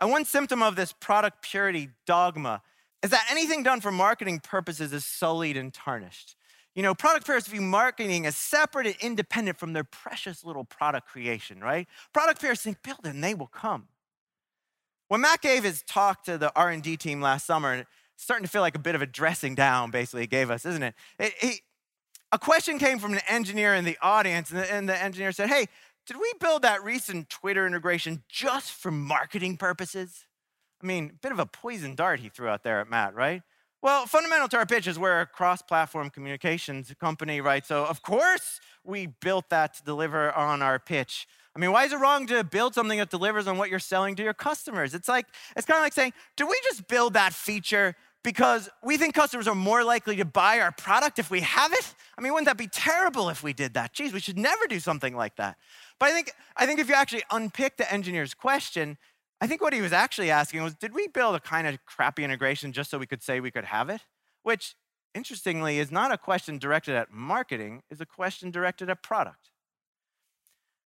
And 0.01 0.11
one 0.11 0.25
symptom 0.25 0.63
of 0.63 0.77
this 0.77 0.93
product 0.93 1.43
purity 1.43 1.91
dogma 2.07 2.63
is 3.03 3.11
that 3.11 3.27
anything 3.31 3.63
done 3.63 3.81
for 3.81 3.91
marketing 3.91 4.41
purposes 4.41 4.93
is 4.93 5.05
sullied 5.05 5.57
and 5.57 5.73
tarnished. 5.73 6.37
You 6.75 6.83
know, 6.83 6.95
product 6.95 7.27
purists 7.27 7.51
view 7.51 7.61
marketing 7.61 8.25
as 8.25 8.35
separate 8.35 8.87
and 8.87 8.97
independent 9.01 9.59
from 9.59 9.75
their 9.75 9.85
precious 9.85 10.45
little 10.45 10.65
product 10.65 11.09
creation, 11.09 11.61
right? 11.61 11.87
Product 12.13 12.41
purists 12.41 12.65
think, 12.65 12.83
build 12.83 13.01
and 13.05 13.23
they 13.23 13.35
will 13.35 13.49
come. 13.49 13.89
When 15.09 15.21
Matt 15.21 15.43
gave 15.43 15.65
his 15.65 15.83
talk 15.83 16.25
to 16.25 16.39
the 16.39 16.51
R&D 16.57 16.97
team 16.97 17.21
last 17.21 17.45
summer, 17.45 17.75
it's 17.75 17.89
starting 18.17 18.47
to 18.47 18.51
feel 18.51 18.63
like 18.63 18.75
a 18.75 18.79
bit 18.79 18.95
of 18.95 19.03
a 19.03 19.07
dressing 19.07 19.55
down, 19.55 19.91
basically, 19.91 20.23
he 20.23 20.27
gave 20.27 20.51
us, 20.51 20.65
isn't 20.65 20.83
it? 20.83 20.95
it, 21.19 21.35
it 21.43 21.61
a 22.33 22.39
question 22.39 22.79
came 22.79 22.99
from 22.99 23.13
an 23.13 23.21
engineer 23.29 23.75
in 23.75 23.85
the 23.85 23.99
audience, 24.01 24.51
and 24.51 24.59
the, 24.59 24.73
and 24.73 24.89
the 24.89 25.01
engineer 25.01 25.33
said, 25.33 25.49
hey, 25.49 25.67
did 26.07 26.17
we 26.17 26.33
build 26.41 26.63
that 26.63 26.83
recent 26.83 27.29
Twitter 27.29 27.67
integration 27.67 28.25
just 28.29 28.73
for 28.73 28.91
marketing 28.91 29.57
purposes? 29.57 30.27
I 30.83 30.87
mean, 30.87 31.13
a 31.15 31.19
bit 31.21 31.31
of 31.31 31.39
a 31.39 31.47
poison 31.47 31.95
dart 31.95 32.21
he 32.21 32.29
threw 32.29 32.49
out 32.49 32.65
there 32.65 32.81
at 32.81 32.91
Matt, 32.91 33.15
right? 33.15 33.43
Well, 33.83 34.07
fundamental 34.07 34.49
to 34.49 34.59
our 34.59 34.67
pitch 34.67 34.87
is 34.87 34.99
we're 34.99 35.21
a 35.21 35.27
cross 35.27 35.61
platform 35.61 36.11
communications 36.11 36.93
company, 37.01 37.41
right? 37.41 37.65
So, 37.67 37.85
of 37.85 38.03
course, 38.03 38.61
we 38.85 39.07
built 39.07 39.51
that 39.51 39.75
to 39.75 39.83
deliver 39.83 40.33
on 40.33 40.63
our 40.63 40.79
pitch. 40.79 41.27
I 41.55 41.59
mean, 41.59 41.71
why 41.73 41.85
is 41.85 41.93
it 41.93 41.97
wrong 41.97 42.27
to 42.29 42.43
build 42.45 42.75
something 42.75 42.99
that 42.99 43.11
delivers 43.11 43.47
on 43.47 43.59
what 43.59 43.71
you're 43.71 43.79
selling 43.79 44.15
to 44.17 44.23
your 44.23 44.35
customers? 44.35 44.95
It's 44.95 45.09
like, 45.09 45.27
it's 45.57 45.67
kind 45.67 45.79
of 45.79 45.83
like 45.83 45.93
saying, 45.93 46.13
do 46.37 46.47
we 46.47 46.59
just 46.65 46.89
build 46.89 47.15
that 47.15 47.33
feature 47.33 47.95
because 48.23 48.71
we 48.83 48.97
think 48.97 49.15
customers 49.15 49.49
are 49.49 49.55
more 49.55 49.83
likely 49.83 50.17
to 50.17 50.25
buy 50.25 50.61
our 50.61 50.73
product 50.73 51.19
if 51.19 51.31
we 51.31 51.41
have 51.41 51.73
it? 51.73 51.95
I 52.17 52.21
mean, 52.21 52.33
wouldn't 52.33 52.47
that 52.47 52.57
be 52.57 52.69
terrible 52.69 53.29
if 53.29 53.43
we 53.43 53.53
did 53.53 53.75
that? 53.75 53.93
Geez, 53.93 54.13
we 54.13 54.21
should 54.21 54.39
never 54.39 54.67
do 54.67 54.79
something 54.79 55.17
like 55.17 55.37
that. 55.37 55.57
But 55.99 56.11
I 56.11 56.13
think, 56.13 56.33
I 56.57 56.67
think 56.67 56.81
if 56.81 56.89
you 56.89 56.95
actually 56.95 57.25
unpick 57.31 57.77
the 57.77 57.93
engineer's 57.93 58.35
question, 58.35 58.99
I 59.41 59.47
think 59.47 59.61
what 59.61 59.73
he 59.73 59.81
was 59.81 59.93
actually 59.93 60.31
asking 60.31 60.63
was, 60.63 60.75
did 60.75 60.95
we 60.95 61.09
build 61.09 61.35
a 61.35 61.41
kind 61.41 61.67
of 61.67 61.85
crappy 61.85 62.23
integration 62.23 62.73
just 62.73 62.91
so 62.91 62.99
we 62.99 63.07
could 63.07 63.23
say 63.23 63.41
we 63.41 63.51
could 63.51 63.65
have 63.65 63.89
it? 63.91 64.03
Which, 64.45 64.77
interestingly, 65.15 65.79
is 65.79 65.91
not 65.91 66.13
a 66.13 66.19
question 66.19 66.59
directed 66.59 66.95
at 66.95 67.11
marketing, 67.11 67.83
is 67.91 68.01
a 68.01 68.07
question 68.07 68.51
directed 68.51 68.89
at 68.89 69.03
product. 69.03 69.52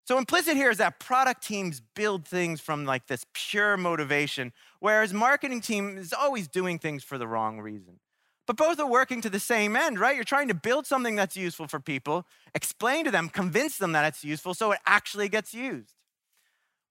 So 0.05 0.19
implicit 0.19 0.55
here 0.55 0.69
is 0.69 0.77
that 0.77 0.99
product 0.99 1.43
teams 1.43 1.81
build 1.95 2.27
things 2.27 2.61
from 2.61 2.85
like 2.85 3.07
this 3.07 3.25
pure 3.33 3.75
motivation, 3.75 4.53
whereas 4.79 5.11
marketing 5.13 5.61
team 5.61 5.97
is 5.97 6.13
always 6.13 6.47
doing 6.47 6.77
things 6.77 7.03
for 7.03 7.17
the 7.17 7.27
wrong 7.27 7.59
reason. 7.59 7.99
But 8.45 8.57
both 8.57 8.79
are 8.79 8.87
working 8.87 9.21
to 9.21 9.31
the 9.31 9.39
same 9.39 9.75
end, 9.75 9.99
right? 9.99 10.13
You're 10.13 10.23
trying 10.23 10.47
to 10.49 10.53
build 10.53 10.85
something 10.85 11.15
that's 11.15 11.35
useful 11.35 11.67
for 11.67 11.79
people, 11.79 12.27
explain 12.53 13.05
to 13.05 13.11
them, 13.11 13.29
convince 13.29 13.79
them 13.79 13.93
that 13.93 14.05
it's 14.05 14.23
useful 14.23 14.53
so 14.53 14.71
it 14.71 14.79
actually 14.85 15.27
gets 15.27 15.55
used. 15.55 15.95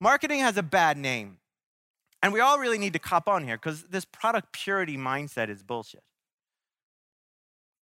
Marketing 0.01 0.41
has 0.41 0.57
a 0.57 0.63
bad 0.63 0.97
name. 0.97 1.37
And 2.21 2.33
we 2.33 2.41
all 2.41 2.59
really 2.59 2.77
need 2.77 2.93
to 2.93 2.99
cop 2.99 3.29
on 3.29 3.45
here 3.45 3.55
because 3.55 3.83
this 3.83 4.03
product 4.03 4.51
purity 4.51 4.97
mindset 4.97 5.47
is 5.47 5.63
bullshit. 5.63 6.03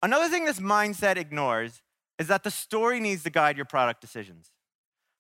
Another 0.03 0.29
thing 0.29 0.45
this 0.45 0.61
mindset 0.61 1.17
ignores 1.17 1.81
is 2.19 2.27
that 2.27 2.43
the 2.43 2.51
story 2.51 3.01
needs 3.01 3.23
to 3.23 3.31
guide 3.31 3.57
your 3.57 3.65
product 3.65 4.01
decisions. 4.03 4.51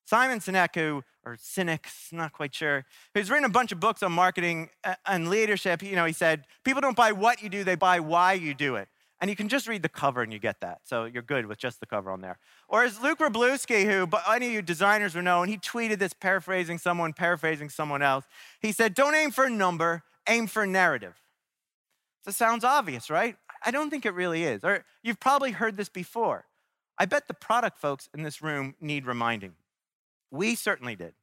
Simon 0.04 0.40
Sinek, 0.40 0.74
who, 0.74 1.02
or 1.24 1.36
Sinek, 1.36 1.86
not 2.12 2.32
quite 2.32 2.54
sure, 2.54 2.84
who's 3.14 3.30
written 3.30 3.44
a 3.44 3.48
bunch 3.48 3.72
of 3.72 3.80
books 3.80 4.02
on 4.02 4.12
marketing 4.12 4.70
and 5.06 5.28
leadership, 5.28 5.82
you 5.82 5.94
know, 5.94 6.04
he 6.04 6.12
said, 6.12 6.44
people 6.64 6.80
don't 6.80 6.96
buy 6.96 7.12
what 7.12 7.42
you 7.42 7.48
do, 7.48 7.64
they 7.64 7.74
buy 7.74 8.00
why 8.00 8.32
you 8.32 8.54
do 8.54 8.76
it. 8.76 8.88
And 9.20 9.30
you 9.30 9.36
can 9.36 9.48
just 9.48 9.68
read 9.68 9.84
the 9.84 9.88
cover 9.88 10.22
and 10.22 10.32
you 10.32 10.40
get 10.40 10.60
that. 10.62 10.80
So 10.82 11.04
you're 11.04 11.22
good 11.22 11.46
with 11.46 11.56
just 11.56 11.78
the 11.78 11.86
cover 11.86 12.10
on 12.10 12.22
there. 12.22 12.38
Or 12.68 12.82
as 12.82 13.00
Luke 13.00 13.20
Wroblewski, 13.20 13.84
who 13.84 14.08
any 14.28 14.48
of 14.48 14.52
you 14.52 14.62
designers 14.62 15.14
will 15.14 15.22
know, 15.22 15.42
and 15.42 15.50
he 15.50 15.58
tweeted 15.58 16.00
this 16.00 16.12
paraphrasing 16.12 16.78
someone, 16.78 17.12
paraphrasing 17.12 17.68
someone 17.68 18.02
else. 18.02 18.24
He 18.58 18.72
said, 18.72 18.94
Don't 18.94 19.14
aim 19.14 19.30
for 19.30 19.44
a 19.44 19.50
number, 19.50 20.02
aim 20.28 20.48
for 20.48 20.66
narrative. 20.66 21.14
So 22.24 22.32
sounds 22.32 22.64
obvious, 22.64 23.10
right? 23.10 23.36
I 23.64 23.70
don't 23.70 23.90
think 23.90 24.04
it 24.06 24.14
really 24.14 24.42
is. 24.42 24.64
Or 24.64 24.84
you've 25.04 25.20
probably 25.20 25.52
heard 25.52 25.76
this 25.76 25.88
before. 25.88 26.46
I 26.98 27.06
bet 27.06 27.28
the 27.28 27.34
product 27.34 27.78
folks 27.78 28.08
in 28.12 28.24
this 28.24 28.42
room 28.42 28.74
need 28.80 29.06
reminding. 29.06 29.54
We 30.32 30.56
certainly 30.56 30.96
did. 30.96 31.14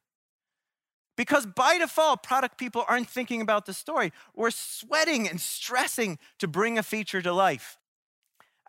Because 1.18 1.46
by 1.46 1.78
default, 1.78 2.24
product 2.24 2.58
people 2.58 2.86
aren't 2.88 3.10
thinking 3.10 3.42
about 3.42 3.66
the 3.66 3.74
story. 3.74 4.14
We're 4.34 4.52
sweating 4.52 5.28
and 5.28 5.42
stressing 5.42 6.18
to 6.38 6.48
bring 6.48 6.78
a 6.78 6.84
feature 6.84 7.22
to 7.22 7.34
life. 7.34 7.78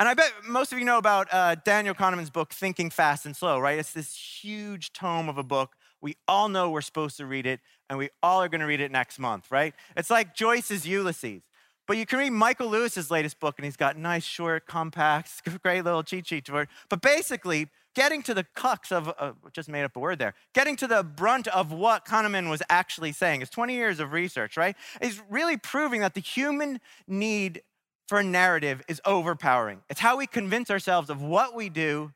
And 0.00 0.08
I 0.08 0.14
bet 0.14 0.32
most 0.48 0.72
of 0.72 0.78
you 0.80 0.84
know 0.84 0.98
about 0.98 1.28
uh, 1.30 1.54
Daniel 1.56 1.94
Kahneman's 1.94 2.30
book, 2.30 2.52
Thinking 2.52 2.90
Fast 2.90 3.26
and 3.26 3.36
Slow, 3.36 3.60
right? 3.60 3.78
It's 3.78 3.92
this 3.92 4.16
huge 4.16 4.92
tome 4.92 5.28
of 5.28 5.38
a 5.38 5.44
book. 5.44 5.76
We 6.00 6.16
all 6.26 6.48
know 6.48 6.70
we're 6.70 6.80
supposed 6.80 7.18
to 7.18 7.26
read 7.26 7.46
it, 7.46 7.60
and 7.88 7.98
we 7.98 8.08
all 8.22 8.42
are 8.42 8.48
going 8.48 8.62
to 8.62 8.66
read 8.66 8.80
it 8.80 8.90
next 8.90 9.18
month, 9.18 9.52
right? 9.52 9.74
It's 9.96 10.10
like 10.10 10.34
Joyce's 10.34 10.88
Ulysses. 10.88 11.42
But 11.86 11.98
you 11.98 12.06
can 12.06 12.18
read 12.18 12.30
Michael 12.30 12.68
Lewis's 12.68 13.10
latest 13.10 13.38
book, 13.40 13.56
and 13.58 13.64
he's 13.64 13.76
got 13.76 13.98
nice, 13.98 14.24
short, 14.24 14.66
compact, 14.66 15.30
great 15.62 15.84
little 15.84 16.02
cheat 16.02 16.26
sheet 16.26 16.46
to 16.46 16.56
it. 16.58 16.68
But 16.88 17.02
basically, 17.02 17.68
getting 17.94 18.22
to 18.22 18.34
the 18.34 18.44
crux 18.54 18.92
of, 18.92 19.12
uh, 19.18 19.32
just 19.52 19.68
made 19.68 19.84
up 19.84 19.96
a 19.96 19.98
word 19.98 20.18
there, 20.18 20.34
getting 20.54 20.76
to 20.76 20.86
the 20.86 21.02
brunt 21.02 21.48
of 21.48 21.72
what 21.72 22.04
Kahneman 22.04 22.48
was 22.48 22.62
actually 22.70 23.12
saying. 23.12 23.42
It's 23.42 23.50
20 23.50 23.74
years 23.74 24.00
of 24.00 24.12
research, 24.12 24.56
right? 24.56 24.76
Is 25.00 25.20
really 25.28 25.56
proving 25.56 26.00
that 26.00 26.14
the 26.14 26.20
human 26.20 26.80
need 27.06 27.62
for 28.06 28.18
a 28.20 28.24
narrative 28.24 28.82
is 28.88 29.00
overpowering. 29.04 29.82
It's 29.88 30.00
how 30.00 30.16
we 30.16 30.26
convince 30.26 30.70
ourselves 30.70 31.10
of 31.10 31.22
what 31.22 31.54
we 31.54 31.68
do 31.68 32.12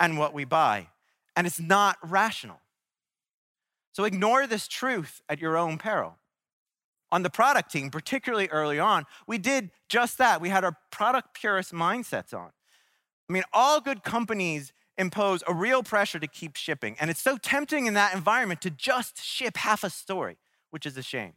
and 0.00 0.18
what 0.18 0.34
we 0.34 0.44
buy, 0.44 0.88
and 1.36 1.46
it's 1.46 1.60
not 1.60 1.96
rational. 2.02 2.60
So 3.92 4.04
ignore 4.04 4.46
this 4.46 4.66
truth 4.66 5.22
at 5.28 5.40
your 5.40 5.56
own 5.56 5.78
peril. 5.78 6.16
On 7.12 7.22
the 7.22 7.30
product 7.30 7.70
team, 7.70 7.90
particularly 7.90 8.48
early 8.48 8.80
on, 8.80 9.04
we 9.26 9.38
did 9.38 9.70
just 9.88 10.18
that. 10.18 10.40
We 10.40 10.48
had 10.48 10.64
our 10.64 10.76
product 10.90 11.34
purist 11.34 11.72
mindsets 11.72 12.34
on. 12.34 12.50
I 13.28 13.32
mean, 13.32 13.44
all 13.52 13.80
good 13.80 14.02
companies 14.02 14.72
impose 14.96 15.42
a 15.46 15.54
real 15.54 15.82
pressure 15.82 16.18
to 16.18 16.26
keep 16.26 16.56
shipping, 16.56 16.96
and 17.00 17.10
it's 17.10 17.22
so 17.22 17.36
tempting 17.36 17.86
in 17.86 17.94
that 17.94 18.14
environment 18.14 18.60
to 18.62 18.70
just 18.70 19.22
ship 19.22 19.56
half 19.56 19.84
a 19.84 19.90
story, 19.90 20.36
which 20.70 20.86
is 20.86 20.96
a 20.96 21.02
shame. 21.02 21.34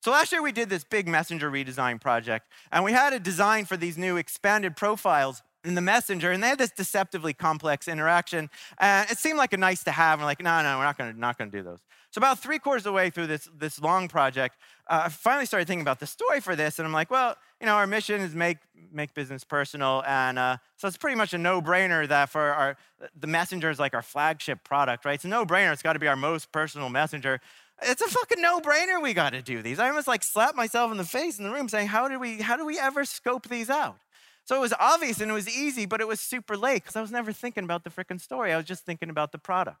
So 0.00 0.10
last 0.10 0.32
year 0.32 0.42
we 0.42 0.50
did 0.50 0.68
this 0.68 0.82
big 0.82 1.06
messenger 1.06 1.50
redesign 1.50 2.00
project, 2.00 2.48
and 2.72 2.82
we 2.82 2.92
had 2.92 3.12
a 3.12 3.20
design 3.20 3.66
for 3.66 3.76
these 3.76 3.96
new 3.96 4.16
expanded 4.16 4.76
profiles 4.76 5.42
in 5.64 5.74
the 5.76 5.80
messenger, 5.80 6.32
and 6.32 6.42
they 6.42 6.48
had 6.48 6.58
this 6.58 6.72
deceptively 6.72 7.32
complex 7.32 7.86
interaction. 7.86 8.50
And 8.78 9.08
it 9.10 9.18
seemed 9.18 9.38
like 9.38 9.52
a 9.52 9.56
nice 9.56 9.84
to 9.84 9.92
have. 9.92 10.18
And 10.18 10.26
like, 10.26 10.42
no, 10.42 10.62
no, 10.62 10.78
we're 10.78 10.84
not 10.84 10.98
gonna, 10.98 11.12
not 11.12 11.38
gonna 11.38 11.50
do 11.50 11.62
those. 11.62 11.78
So 12.12 12.18
about 12.18 12.40
three 12.40 12.58
quarters 12.58 12.82
of 12.82 12.84
the 12.84 12.92
way 12.92 13.08
through 13.08 13.26
this, 13.26 13.48
this 13.56 13.80
long 13.80 14.06
project, 14.06 14.58
uh, 14.86 15.04
I 15.06 15.08
finally 15.08 15.46
started 15.46 15.66
thinking 15.66 15.80
about 15.80 15.98
the 15.98 16.06
story 16.06 16.40
for 16.40 16.54
this, 16.54 16.78
and 16.78 16.84
I'm 16.84 16.92
like, 16.92 17.10
well, 17.10 17.36
you 17.58 17.64
know, 17.64 17.72
our 17.72 17.86
mission 17.86 18.20
is 18.20 18.34
make 18.34 18.58
make 18.92 19.14
business 19.14 19.44
personal, 19.44 20.04
and 20.06 20.38
uh, 20.38 20.58
so 20.76 20.86
it's 20.86 20.98
pretty 20.98 21.16
much 21.16 21.32
a 21.32 21.38
no-brainer 21.38 22.06
that 22.06 22.28
for 22.28 22.42
our 22.42 22.76
the 23.18 23.26
messenger 23.26 23.70
is 23.70 23.78
like 23.78 23.94
our 23.94 24.02
flagship 24.02 24.62
product, 24.62 25.06
right? 25.06 25.14
It's 25.14 25.24
a 25.24 25.28
no-brainer. 25.28 25.72
It's 25.72 25.80
got 25.80 25.94
to 25.94 25.98
be 25.98 26.06
our 26.06 26.16
most 26.16 26.52
personal 26.52 26.90
messenger. 26.90 27.40
It's 27.80 28.02
a 28.02 28.08
fucking 28.08 28.42
no-brainer 28.42 29.02
we 29.02 29.14
got 29.14 29.30
to 29.30 29.40
do 29.40 29.62
these. 29.62 29.78
I 29.78 29.88
almost 29.88 30.06
like 30.06 30.22
slapped 30.22 30.54
myself 30.54 30.90
in 30.90 30.98
the 30.98 31.04
face 31.04 31.38
in 31.38 31.44
the 31.44 31.50
room 31.50 31.70
saying, 31.70 31.88
how 31.88 32.08
did 32.08 32.18
we 32.18 32.42
how 32.42 32.58
do 32.58 32.66
we 32.66 32.78
ever 32.78 33.06
scope 33.06 33.48
these 33.48 33.70
out? 33.70 33.96
So 34.44 34.54
it 34.56 34.60
was 34.60 34.74
obvious 34.78 35.22
and 35.22 35.30
it 35.30 35.34
was 35.34 35.48
easy, 35.48 35.86
but 35.86 36.02
it 36.02 36.08
was 36.08 36.20
super 36.20 36.58
late 36.58 36.82
because 36.82 36.96
I 36.96 37.00
was 37.00 37.10
never 37.10 37.32
thinking 37.32 37.64
about 37.64 37.84
the 37.84 37.90
freaking 37.90 38.20
story. 38.20 38.52
I 38.52 38.58
was 38.58 38.66
just 38.66 38.84
thinking 38.84 39.08
about 39.08 39.32
the 39.32 39.38
product. 39.38 39.78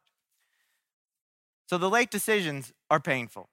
So 1.72 1.78
the 1.78 1.88
late 1.88 2.10
decisions 2.10 2.70
are 2.90 3.00
painful. 3.00 3.48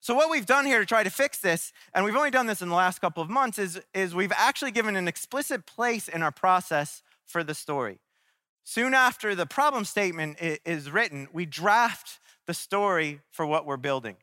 So 0.00 0.14
what 0.14 0.30
we've 0.30 0.46
done 0.46 0.64
here 0.64 0.80
to 0.80 0.86
try 0.86 1.02
to 1.02 1.10
fix 1.10 1.38
this, 1.38 1.70
and 1.92 2.02
we've 2.02 2.16
only 2.16 2.30
done 2.30 2.46
this 2.46 2.62
in 2.62 2.70
the 2.70 2.74
last 2.74 3.02
couple 3.02 3.22
of 3.22 3.28
months, 3.28 3.58
is, 3.58 3.78
is 3.92 4.14
we've 4.14 4.32
actually 4.34 4.70
given 4.70 4.96
an 4.96 5.06
explicit 5.06 5.66
place 5.66 6.08
in 6.08 6.22
our 6.22 6.32
process 6.32 7.02
for 7.26 7.44
the 7.44 7.52
story. 7.52 7.98
Soon 8.64 8.94
after 8.94 9.34
the 9.34 9.44
problem 9.44 9.84
statement 9.84 10.38
is 10.40 10.90
written, 10.90 11.28
we 11.30 11.44
draft 11.44 12.20
the 12.46 12.54
story 12.54 13.20
for 13.30 13.44
what 13.44 13.66
we're 13.66 13.76
building. 13.76 14.16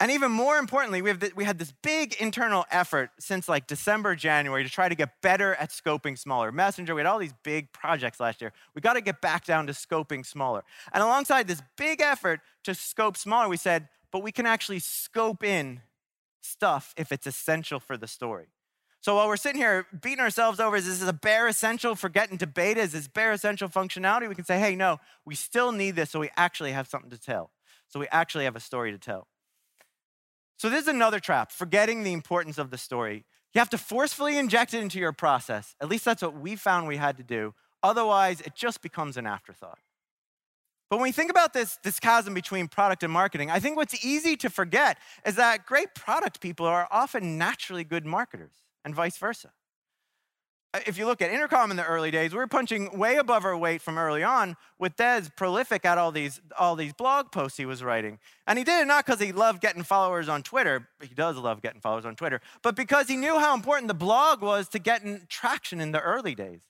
And 0.00 0.10
even 0.10 0.32
more 0.32 0.56
importantly, 0.56 1.02
we, 1.02 1.10
have 1.10 1.20
the, 1.20 1.30
we 1.36 1.44
had 1.44 1.58
this 1.58 1.74
big 1.82 2.14
internal 2.18 2.64
effort 2.70 3.10
since 3.18 3.50
like 3.50 3.66
December, 3.66 4.16
January 4.16 4.64
to 4.64 4.70
try 4.70 4.88
to 4.88 4.94
get 4.94 5.20
better 5.20 5.54
at 5.56 5.68
scoping 5.68 6.18
smaller. 6.18 6.50
Messenger, 6.50 6.94
we 6.94 7.00
had 7.00 7.06
all 7.06 7.18
these 7.18 7.34
big 7.42 7.70
projects 7.72 8.18
last 8.18 8.40
year. 8.40 8.54
We 8.74 8.80
got 8.80 8.94
to 8.94 9.02
get 9.02 9.20
back 9.20 9.44
down 9.44 9.66
to 9.66 9.74
scoping 9.74 10.24
smaller. 10.24 10.64
And 10.94 11.02
alongside 11.02 11.48
this 11.48 11.60
big 11.76 12.00
effort 12.00 12.40
to 12.64 12.74
scope 12.74 13.18
smaller, 13.18 13.46
we 13.50 13.58
said, 13.58 13.90
but 14.10 14.22
we 14.22 14.32
can 14.32 14.46
actually 14.46 14.78
scope 14.78 15.44
in 15.44 15.82
stuff 16.40 16.94
if 16.96 17.12
it's 17.12 17.26
essential 17.26 17.78
for 17.78 17.98
the 17.98 18.08
story. 18.08 18.46
So 19.02 19.16
while 19.16 19.28
we're 19.28 19.36
sitting 19.36 19.60
here 19.60 19.86
beating 20.00 20.20
ourselves 20.20 20.60
over, 20.60 20.76
is 20.76 20.86
this 20.86 21.06
a 21.06 21.12
bare 21.12 21.46
essential 21.46 21.94
for 21.94 22.08
getting 22.08 22.38
to 22.38 22.46
beta? 22.46 22.80
Is 22.80 22.92
this 22.92 23.06
bare 23.06 23.32
essential 23.32 23.68
functionality? 23.68 24.30
We 24.30 24.34
can 24.34 24.44
say, 24.46 24.58
hey, 24.58 24.76
no, 24.76 24.98
we 25.26 25.34
still 25.34 25.72
need 25.72 25.96
this 25.96 26.10
so 26.10 26.20
we 26.20 26.30
actually 26.38 26.72
have 26.72 26.88
something 26.88 27.10
to 27.10 27.20
tell. 27.20 27.50
So 27.88 28.00
we 28.00 28.08
actually 28.10 28.44
have 28.44 28.56
a 28.56 28.60
story 28.60 28.92
to 28.92 28.98
tell. 28.98 29.26
So 30.60 30.68
this 30.68 30.82
is 30.82 30.88
another 30.88 31.20
trap, 31.20 31.52
forgetting 31.52 32.02
the 32.02 32.12
importance 32.12 32.58
of 32.58 32.70
the 32.70 32.76
story. 32.76 33.24
You 33.54 33.60
have 33.60 33.70
to 33.70 33.78
forcefully 33.78 34.36
inject 34.36 34.74
it 34.74 34.82
into 34.82 34.98
your 34.98 35.14
process. 35.14 35.74
At 35.80 35.88
least 35.88 36.04
that's 36.04 36.20
what 36.20 36.38
we 36.38 36.54
found 36.54 36.86
we 36.86 36.98
had 36.98 37.16
to 37.16 37.22
do. 37.22 37.54
Otherwise, 37.82 38.42
it 38.42 38.54
just 38.54 38.82
becomes 38.82 39.16
an 39.16 39.26
afterthought. 39.26 39.78
But 40.90 40.98
when 40.98 41.04
we 41.04 41.12
think 41.12 41.30
about 41.30 41.54
this, 41.54 41.78
this 41.82 41.98
chasm 41.98 42.34
between 42.34 42.68
product 42.68 43.02
and 43.02 43.10
marketing, 43.10 43.50
I 43.50 43.58
think 43.58 43.78
what's 43.78 44.04
easy 44.04 44.36
to 44.36 44.50
forget 44.50 44.98
is 45.24 45.36
that 45.36 45.64
great 45.64 45.94
product 45.94 46.42
people 46.42 46.66
are 46.66 46.86
often 46.90 47.38
naturally 47.38 47.82
good 47.82 48.04
marketers 48.04 48.52
and 48.84 48.94
vice 48.94 49.16
versa. 49.16 49.52
Uh, 50.72 50.80
if 50.86 50.96
you 50.96 51.04
look 51.04 51.20
at 51.20 51.30
Intercom 51.30 51.70
in 51.70 51.76
the 51.76 51.84
early 51.84 52.10
days, 52.10 52.32
we 52.32 52.38
were 52.38 52.46
punching 52.46 52.96
way 52.96 53.16
above 53.16 53.44
our 53.44 53.56
weight 53.56 53.82
from 53.82 53.98
early 53.98 54.22
on 54.22 54.56
with 54.78 54.94
Des 54.96 55.22
prolific 55.36 55.84
at 55.84 55.98
all 55.98 56.12
these, 56.12 56.40
all 56.58 56.76
these 56.76 56.92
blog 56.92 57.32
posts 57.32 57.56
he 57.56 57.66
was 57.66 57.82
writing. 57.82 58.18
And 58.46 58.56
he 58.56 58.64
did 58.64 58.82
it 58.82 58.86
not 58.86 59.04
because 59.04 59.20
he 59.20 59.32
loved 59.32 59.60
getting 59.60 59.82
followers 59.82 60.28
on 60.28 60.42
Twitter, 60.42 60.88
he 61.02 61.14
does 61.14 61.36
love 61.36 61.60
getting 61.60 61.80
followers 61.80 62.04
on 62.04 62.14
Twitter, 62.14 62.40
but 62.62 62.76
because 62.76 63.08
he 63.08 63.16
knew 63.16 63.38
how 63.38 63.54
important 63.54 63.88
the 63.88 63.94
blog 63.94 64.42
was 64.42 64.68
to 64.68 64.78
getting 64.78 65.22
traction 65.28 65.80
in 65.80 65.90
the 65.90 66.00
early 66.00 66.34
days. 66.34 66.60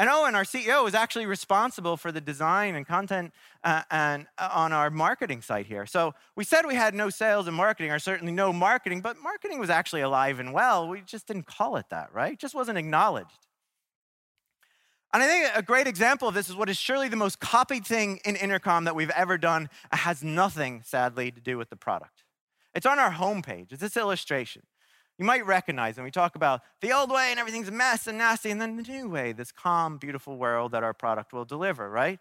And 0.00 0.08
Owen, 0.08 0.36
our 0.36 0.44
CEO, 0.44 0.84
was 0.84 0.94
actually 0.94 1.26
responsible 1.26 1.96
for 1.96 2.12
the 2.12 2.20
design 2.20 2.76
and 2.76 2.86
content 2.86 3.34
uh, 3.64 3.82
and 3.90 4.28
uh, 4.38 4.48
on 4.52 4.72
our 4.72 4.90
marketing 4.90 5.42
site 5.42 5.66
here. 5.66 5.86
So 5.86 6.14
we 6.36 6.44
said 6.44 6.64
we 6.64 6.76
had 6.76 6.94
no 6.94 7.10
sales 7.10 7.48
and 7.48 7.56
marketing, 7.56 7.90
or 7.90 7.98
certainly 7.98 8.32
no 8.32 8.52
marketing, 8.52 9.00
but 9.00 9.16
marketing 9.20 9.58
was 9.58 9.70
actually 9.70 10.02
alive 10.02 10.38
and 10.38 10.52
well. 10.52 10.88
We 10.88 11.00
just 11.00 11.26
didn't 11.26 11.46
call 11.46 11.76
it 11.78 11.86
that, 11.90 12.14
right? 12.14 12.34
It 12.34 12.38
just 12.38 12.54
wasn't 12.54 12.78
acknowledged. 12.78 13.47
And 15.12 15.22
I 15.22 15.26
think 15.26 15.50
a 15.54 15.62
great 15.62 15.86
example 15.86 16.28
of 16.28 16.34
this 16.34 16.50
is 16.50 16.56
what 16.56 16.68
is 16.68 16.76
surely 16.76 17.08
the 17.08 17.16
most 17.16 17.40
copied 17.40 17.86
thing 17.86 18.20
in 18.24 18.36
Intercom 18.36 18.84
that 18.84 18.94
we've 18.94 19.10
ever 19.10 19.38
done. 19.38 19.70
It 19.92 19.96
has 19.96 20.22
nothing, 20.22 20.82
sadly, 20.84 21.30
to 21.30 21.40
do 21.40 21.56
with 21.56 21.70
the 21.70 21.76
product. 21.76 22.24
It's 22.74 22.86
on 22.86 22.98
our 22.98 23.12
homepage. 23.12 23.72
It's 23.72 23.80
this 23.80 23.96
illustration. 23.96 24.62
You 25.18 25.24
might 25.24 25.44
recognize, 25.46 25.96
and 25.96 26.04
we 26.04 26.10
talk 26.10 26.36
about 26.36 26.60
the 26.80 26.92
old 26.92 27.10
way 27.10 27.28
and 27.30 27.40
everything's 27.40 27.68
a 27.68 27.72
mess 27.72 28.06
and 28.06 28.18
nasty, 28.18 28.50
and 28.50 28.60
then 28.60 28.76
the 28.76 28.82
new 28.82 29.08
way, 29.08 29.32
this 29.32 29.50
calm, 29.50 29.98
beautiful 29.98 30.36
world 30.36 30.72
that 30.72 30.84
our 30.84 30.94
product 30.94 31.32
will 31.32 31.44
deliver, 31.44 31.90
right? 31.90 32.20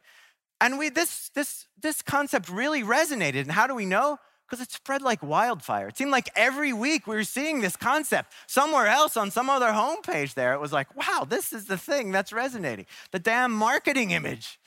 And 0.60 0.80
we, 0.80 0.90
this, 0.90 1.30
this, 1.36 1.68
this 1.80 2.02
concept 2.02 2.50
really 2.50 2.82
resonated. 2.82 3.42
And 3.42 3.52
how 3.52 3.68
do 3.68 3.76
we 3.76 3.86
know? 3.86 4.18
Because 4.48 4.66
it 4.66 4.72
spread 4.72 5.02
like 5.02 5.22
wildfire. 5.22 5.90
It 5.90 5.98
seemed 5.98 6.12
like 6.12 6.30
every 6.36 6.72
week 6.72 7.06
we 7.06 7.16
were 7.16 7.26
seeing 7.26 7.60
this 7.60 7.76
concept 7.76 8.32
somewhere 8.48 8.88
else 8.88 9.18
on 9.18 9.30
some 9.30 9.50
other 9.50 9.68
homepage 9.68 10.36
there. 10.36 10.54
It 10.54 10.62
was 10.62 10.72
like, 10.72 10.96
wow, 10.96 11.26
this 11.28 11.52
is 11.52 11.66
the 11.66 11.78
thing 11.78 12.12
that's 12.12 12.32
resonating. 12.32 12.86
The 13.12 13.20
damn 13.20 13.52
marketing 13.52 14.12
image. 14.12 14.58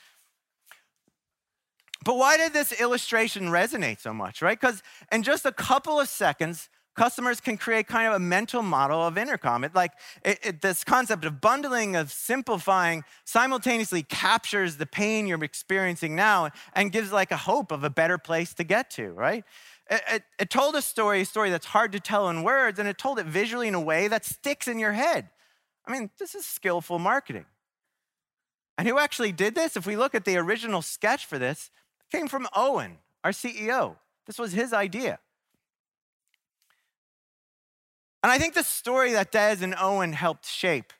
But 2.03 2.17
why 2.17 2.37
did 2.37 2.53
this 2.53 2.71
illustration 2.79 3.45
resonate 3.45 3.99
so 3.99 4.13
much, 4.13 4.41
right? 4.41 4.59
Because 4.59 4.83
in 5.11 5.23
just 5.23 5.45
a 5.45 5.51
couple 5.51 5.99
of 5.99 6.07
seconds, 6.07 6.69
customers 6.95 7.39
can 7.39 7.57
create 7.57 7.87
kind 7.87 8.07
of 8.07 8.13
a 8.13 8.19
mental 8.19 8.61
model 8.61 9.05
of 9.05 9.17
intercom. 9.17 9.63
It 9.63 9.73
like 9.75 9.91
it, 10.23 10.39
it, 10.43 10.61
this 10.61 10.83
concept 10.83 11.25
of 11.25 11.39
bundling, 11.39 11.95
of 11.95 12.11
simplifying, 12.11 13.03
simultaneously 13.23 14.03
captures 14.03 14.77
the 14.77 14.85
pain 14.85 15.27
you're 15.27 15.43
experiencing 15.43 16.15
now 16.15 16.49
and 16.73 16.91
gives 16.91 17.11
like 17.11 17.31
a 17.31 17.37
hope 17.37 17.71
of 17.71 17.83
a 17.83 17.89
better 17.89 18.17
place 18.17 18.53
to 18.55 18.63
get 18.63 18.89
to, 18.91 19.11
right? 19.11 19.45
It, 19.91 20.23
it 20.39 20.49
told 20.49 20.75
a 20.75 20.81
story, 20.81 21.21
a 21.21 21.25
story 21.25 21.49
that's 21.49 21.65
hard 21.65 21.91
to 21.91 21.99
tell 21.99 22.29
in 22.29 22.43
words, 22.43 22.79
and 22.79 22.87
it 22.87 22.97
told 22.97 23.19
it 23.19 23.25
visually 23.25 23.67
in 23.67 23.75
a 23.75 23.81
way 23.81 24.07
that 24.07 24.23
sticks 24.23 24.69
in 24.69 24.79
your 24.79 24.93
head. 24.93 25.27
I 25.85 25.91
mean, 25.91 26.09
this 26.17 26.33
is 26.33 26.45
skillful 26.45 26.97
marketing. 26.97 27.45
And 28.77 28.87
who 28.87 28.97
actually 28.97 29.33
did 29.33 29.53
this? 29.53 29.75
If 29.75 29.85
we 29.85 29.97
look 29.97 30.15
at 30.15 30.23
the 30.23 30.37
original 30.37 30.81
sketch 30.81 31.25
for 31.25 31.37
this, 31.37 31.71
it 31.99 32.15
came 32.15 32.29
from 32.29 32.47
Owen, 32.55 32.99
our 33.25 33.31
CEO. 33.31 33.97
This 34.27 34.39
was 34.39 34.53
his 34.53 34.71
idea. 34.71 35.19
And 38.23 38.31
I 38.31 38.37
think 38.37 38.53
the 38.53 38.63
story 38.63 39.11
that 39.11 39.31
Des 39.31 39.57
and 39.61 39.75
Owen 39.77 40.13
helped 40.13 40.45
shape, 40.45 40.93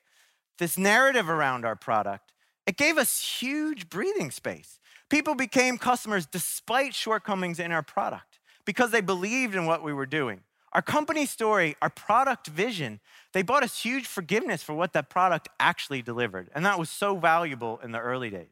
this 0.58 0.76
narrative 0.76 1.30
around 1.30 1.64
our 1.64 1.76
product, 1.76 2.32
it 2.66 2.76
gave 2.76 2.98
us 2.98 3.38
huge 3.40 3.88
breathing 3.88 4.30
space. 4.30 4.78
People 5.08 5.34
became 5.34 5.78
customers 5.78 6.26
despite 6.26 6.94
shortcomings 6.94 7.58
in 7.58 7.72
our 7.72 7.82
product 7.82 8.38
because 8.64 8.90
they 8.90 9.00
believed 9.00 9.54
in 9.54 9.66
what 9.66 9.82
we 9.82 9.92
were 9.92 10.06
doing. 10.06 10.40
Our 10.72 10.82
company 10.82 11.26
story, 11.26 11.76
our 11.82 11.90
product 11.90 12.46
vision, 12.46 13.00
they 13.32 13.42
bought 13.42 13.62
us 13.62 13.82
huge 13.82 14.06
forgiveness 14.06 14.62
for 14.62 14.72
what 14.72 14.94
that 14.94 15.10
product 15.10 15.48
actually 15.60 16.00
delivered. 16.00 16.48
And 16.54 16.64
that 16.64 16.78
was 16.78 16.88
so 16.88 17.16
valuable 17.16 17.78
in 17.82 17.92
the 17.92 17.98
early 17.98 18.30
days. 18.30 18.48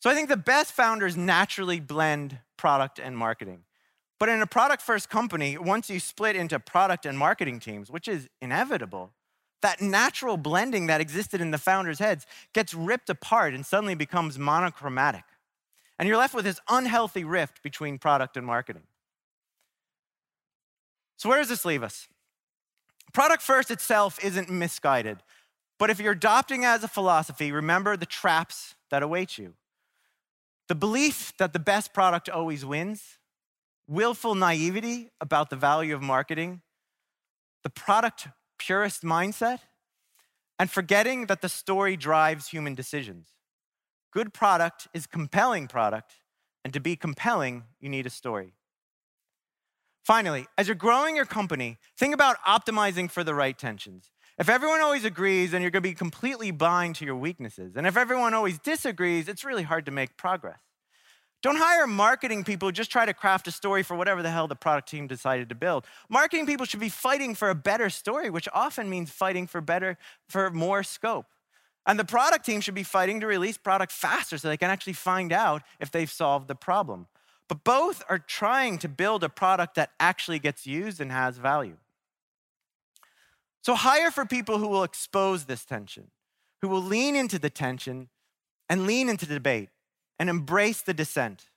So 0.00 0.10
I 0.10 0.14
think 0.14 0.28
the 0.28 0.36
best 0.36 0.72
founders 0.72 1.16
naturally 1.16 1.80
blend 1.80 2.38
product 2.56 3.00
and 3.00 3.16
marketing. 3.16 3.64
But 4.20 4.28
in 4.28 4.40
a 4.40 4.46
product 4.46 4.82
first 4.82 5.08
company, 5.08 5.58
once 5.58 5.90
you 5.90 5.98
split 5.98 6.36
into 6.36 6.60
product 6.60 7.04
and 7.04 7.18
marketing 7.18 7.58
teams, 7.58 7.90
which 7.90 8.06
is 8.06 8.28
inevitable, 8.40 9.10
that 9.62 9.80
natural 9.80 10.36
blending 10.36 10.86
that 10.86 11.00
existed 11.00 11.40
in 11.40 11.50
the 11.50 11.58
founders' 11.58 11.98
heads 11.98 12.26
gets 12.52 12.74
ripped 12.74 13.10
apart 13.10 13.54
and 13.54 13.64
suddenly 13.66 13.94
becomes 13.94 14.38
monochromatic. 14.38 15.24
And 15.98 16.08
you're 16.08 16.18
left 16.18 16.34
with 16.34 16.44
this 16.44 16.60
unhealthy 16.68 17.24
rift 17.24 17.62
between 17.62 17.98
product 17.98 18.36
and 18.36 18.46
marketing. 18.46 18.84
So, 21.16 21.28
where 21.28 21.38
does 21.38 21.48
this 21.48 21.64
leave 21.64 21.82
us? 21.82 22.08
Product 23.12 23.42
first 23.42 23.70
itself 23.70 24.22
isn't 24.24 24.50
misguided, 24.50 25.18
but 25.78 25.90
if 25.90 26.00
you're 26.00 26.12
adopting 26.12 26.64
as 26.64 26.82
a 26.82 26.88
philosophy, 26.88 27.52
remember 27.52 27.96
the 27.96 28.06
traps 28.06 28.74
that 28.90 29.02
await 29.02 29.38
you. 29.38 29.54
The 30.68 30.74
belief 30.74 31.32
that 31.38 31.52
the 31.52 31.58
best 31.58 31.92
product 31.92 32.28
always 32.28 32.64
wins 32.64 33.18
willful 33.86 34.34
naivety 34.34 35.10
about 35.20 35.50
the 35.50 35.56
value 35.56 35.94
of 35.94 36.02
marketing, 36.02 36.62
the 37.62 37.70
product 37.70 38.28
purist 38.58 39.02
mindset, 39.02 39.60
and 40.58 40.70
forgetting 40.70 41.26
that 41.26 41.42
the 41.42 41.48
story 41.48 41.96
drives 41.96 42.48
human 42.48 42.74
decisions. 42.74 43.33
Good 44.14 44.32
product 44.32 44.86
is 44.94 45.08
compelling 45.08 45.66
product, 45.66 46.12
and 46.64 46.72
to 46.72 46.78
be 46.78 46.94
compelling, 46.94 47.64
you 47.80 47.88
need 47.88 48.06
a 48.06 48.10
story. 48.10 48.54
Finally, 50.04 50.46
as 50.56 50.68
you're 50.68 50.76
growing 50.76 51.16
your 51.16 51.24
company, 51.24 51.78
think 51.98 52.14
about 52.14 52.36
optimizing 52.46 53.10
for 53.10 53.24
the 53.24 53.34
right 53.34 53.58
tensions. 53.58 54.12
If 54.38 54.48
everyone 54.48 54.80
always 54.80 55.04
agrees, 55.04 55.50
then 55.50 55.62
you're 55.62 55.72
going 55.72 55.82
to 55.82 55.88
be 55.88 55.94
completely 55.94 56.52
blind 56.52 56.94
to 56.96 57.04
your 57.04 57.16
weaknesses. 57.16 57.74
And 57.74 57.88
if 57.88 57.96
everyone 57.96 58.34
always 58.34 58.60
disagrees, 58.60 59.26
it's 59.26 59.44
really 59.44 59.64
hard 59.64 59.84
to 59.86 59.90
make 59.90 60.16
progress. 60.16 60.60
Don't 61.42 61.56
hire 61.56 61.86
marketing 61.88 62.44
people 62.44 62.68
who 62.68 62.72
just 62.72 62.92
try 62.92 63.04
to 63.04 63.14
craft 63.14 63.48
a 63.48 63.50
story 63.50 63.82
for 63.82 63.96
whatever 63.96 64.22
the 64.22 64.30
hell 64.30 64.46
the 64.46 64.54
product 64.54 64.88
team 64.88 65.08
decided 65.08 65.48
to 65.48 65.56
build. 65.56 65.86
Marketing 66.08 66.46
people 66.46 66.66
should 66.66 66.80
be 66.80 66.88
fighting 66.88 67.34
for 67.34 67.50
a 67.50 67.54
better 67.54 67.90
story, 67.90 68.30
which 68.30 68.48
often 68.54 68.88
means 68.88 69.10
fighting 69.10 69.48
for 69.48 69.60
better, 69.60 69.98
for 70.28 70.50
more 70.50 70.84
scope. 70.84 71.26
And 71.86 71.98
the 71.98 72.04
product 72.04 72.46
team 72.46 72.60
should 72.60 72.74
be 72.74 72.82
fighting 72.82 73.20
to 73.20 73.26
release 73.26 73.58
product 73.58 73.92
faster 73.92 74.38
so 74.38 74.48
they 74.48 74.56
can 74.56 74.70
actually 74.70 74.94
find 74.94 75.32
out 75.32 75.62
if 75.80 75.90
they've 75.90 76.10
solved 76.10 76.48
the 76.48 76.54
problem. 76.54 77.06
But 77.48 77.62
both 77.62 78.02
are 78.08 78.18
trying 78.18 78.78
to 78.78 78.88
build 78.88 79.22
a 79.22 79.28
product 79.28 79.74
that 79.74 79.90
actually 80.00 80.38
gets 80.38 80.66
used 80.66 81.00
and 81.00 81.12
has 81.12 81.36
value. 81.36 81.76
So 83.62 83.74
hire 83.74 84.10
for 84.10 84.24
people 84.24 84.58
who 84.58 84.68
will 84.68 84.82
expose 84.82 85.44
this 85.44 85.64
tension, 85.64 86.10
who 86.62 86.68
will 86.68 86.82
lean 86.82 87.16
into 87.16 87.38
the 87.38 87.50
tension 87.50 88.08
and 88.68 88.86
lean 88.86 89.08
into 89.08 89.26
the 89.26 89.34
debate 89.34 89.68
and 90.18 90.30
embrace 90.30 90.80
the 90.80 90.94
dissent. 90.94 91.48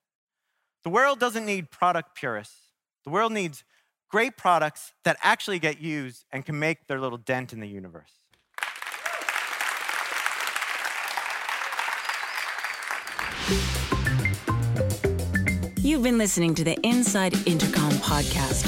The 0.83 0.89
world 0.89 1.19
doesn't 1.19 1.45
need 1.45 1.71
product 1.71 2.15
purists. 2.15 2.73
The 3.03 3.09
world 3.09 3.31
needs 3.31 3.63
great 4.09 4.37
products 4.37 4.93
that 5.03 5.17
actually 5.21 5.59
get 5.59 5.81
used 5.81 6.25
and 6.31 6.45
can 6.45 6.59
make 6.59 6.87
their 6.87 6.99
little 6.99 7.17
dent 7.17 7.53
in 7.53 7.59
the 7.59 7.67
universe. 7.67 8.11
You've 15.79 16.03
been 16.03 16.17
listening 16.17 16.53
to 16.55 16.65
the 16.65 16.77
Inside 16.83 17.33
Intercom 17.47 17.91
podcast. 17.93 18.67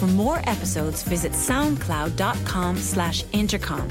For 0.00 0.06
more 0.06 0.40
episodes, 0.44 1.04
visit 1.04 1.32
soundcloud.com 1.32 2.76
slash 2.78 3.24
intercom. 3.32 3.88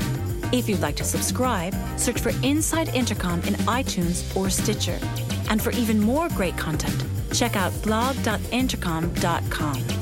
If 0.51 0.67
you'd 0.67 0.81
like 0.81 0.95
to 0.97 1.03
subscribe, 1.03 1.75
search 1.97 2.19
for 2.19 2.31
Inside 2.43 2.89
Intercom 2.89 3.39
in 3.41 3.53
iTunes 3.65 4.35
or 4.35 4.49
Stitcher. 4.49 4.99
And 5.49 5.61
for 5.61 5.71
even 5.71 5.99
more 5.99 6.27
great 6.29 6.57
content, 6.57 7.05
check 7.33 7.55
out 7.55 7.71
blog.intercom.com. 7.83 9.96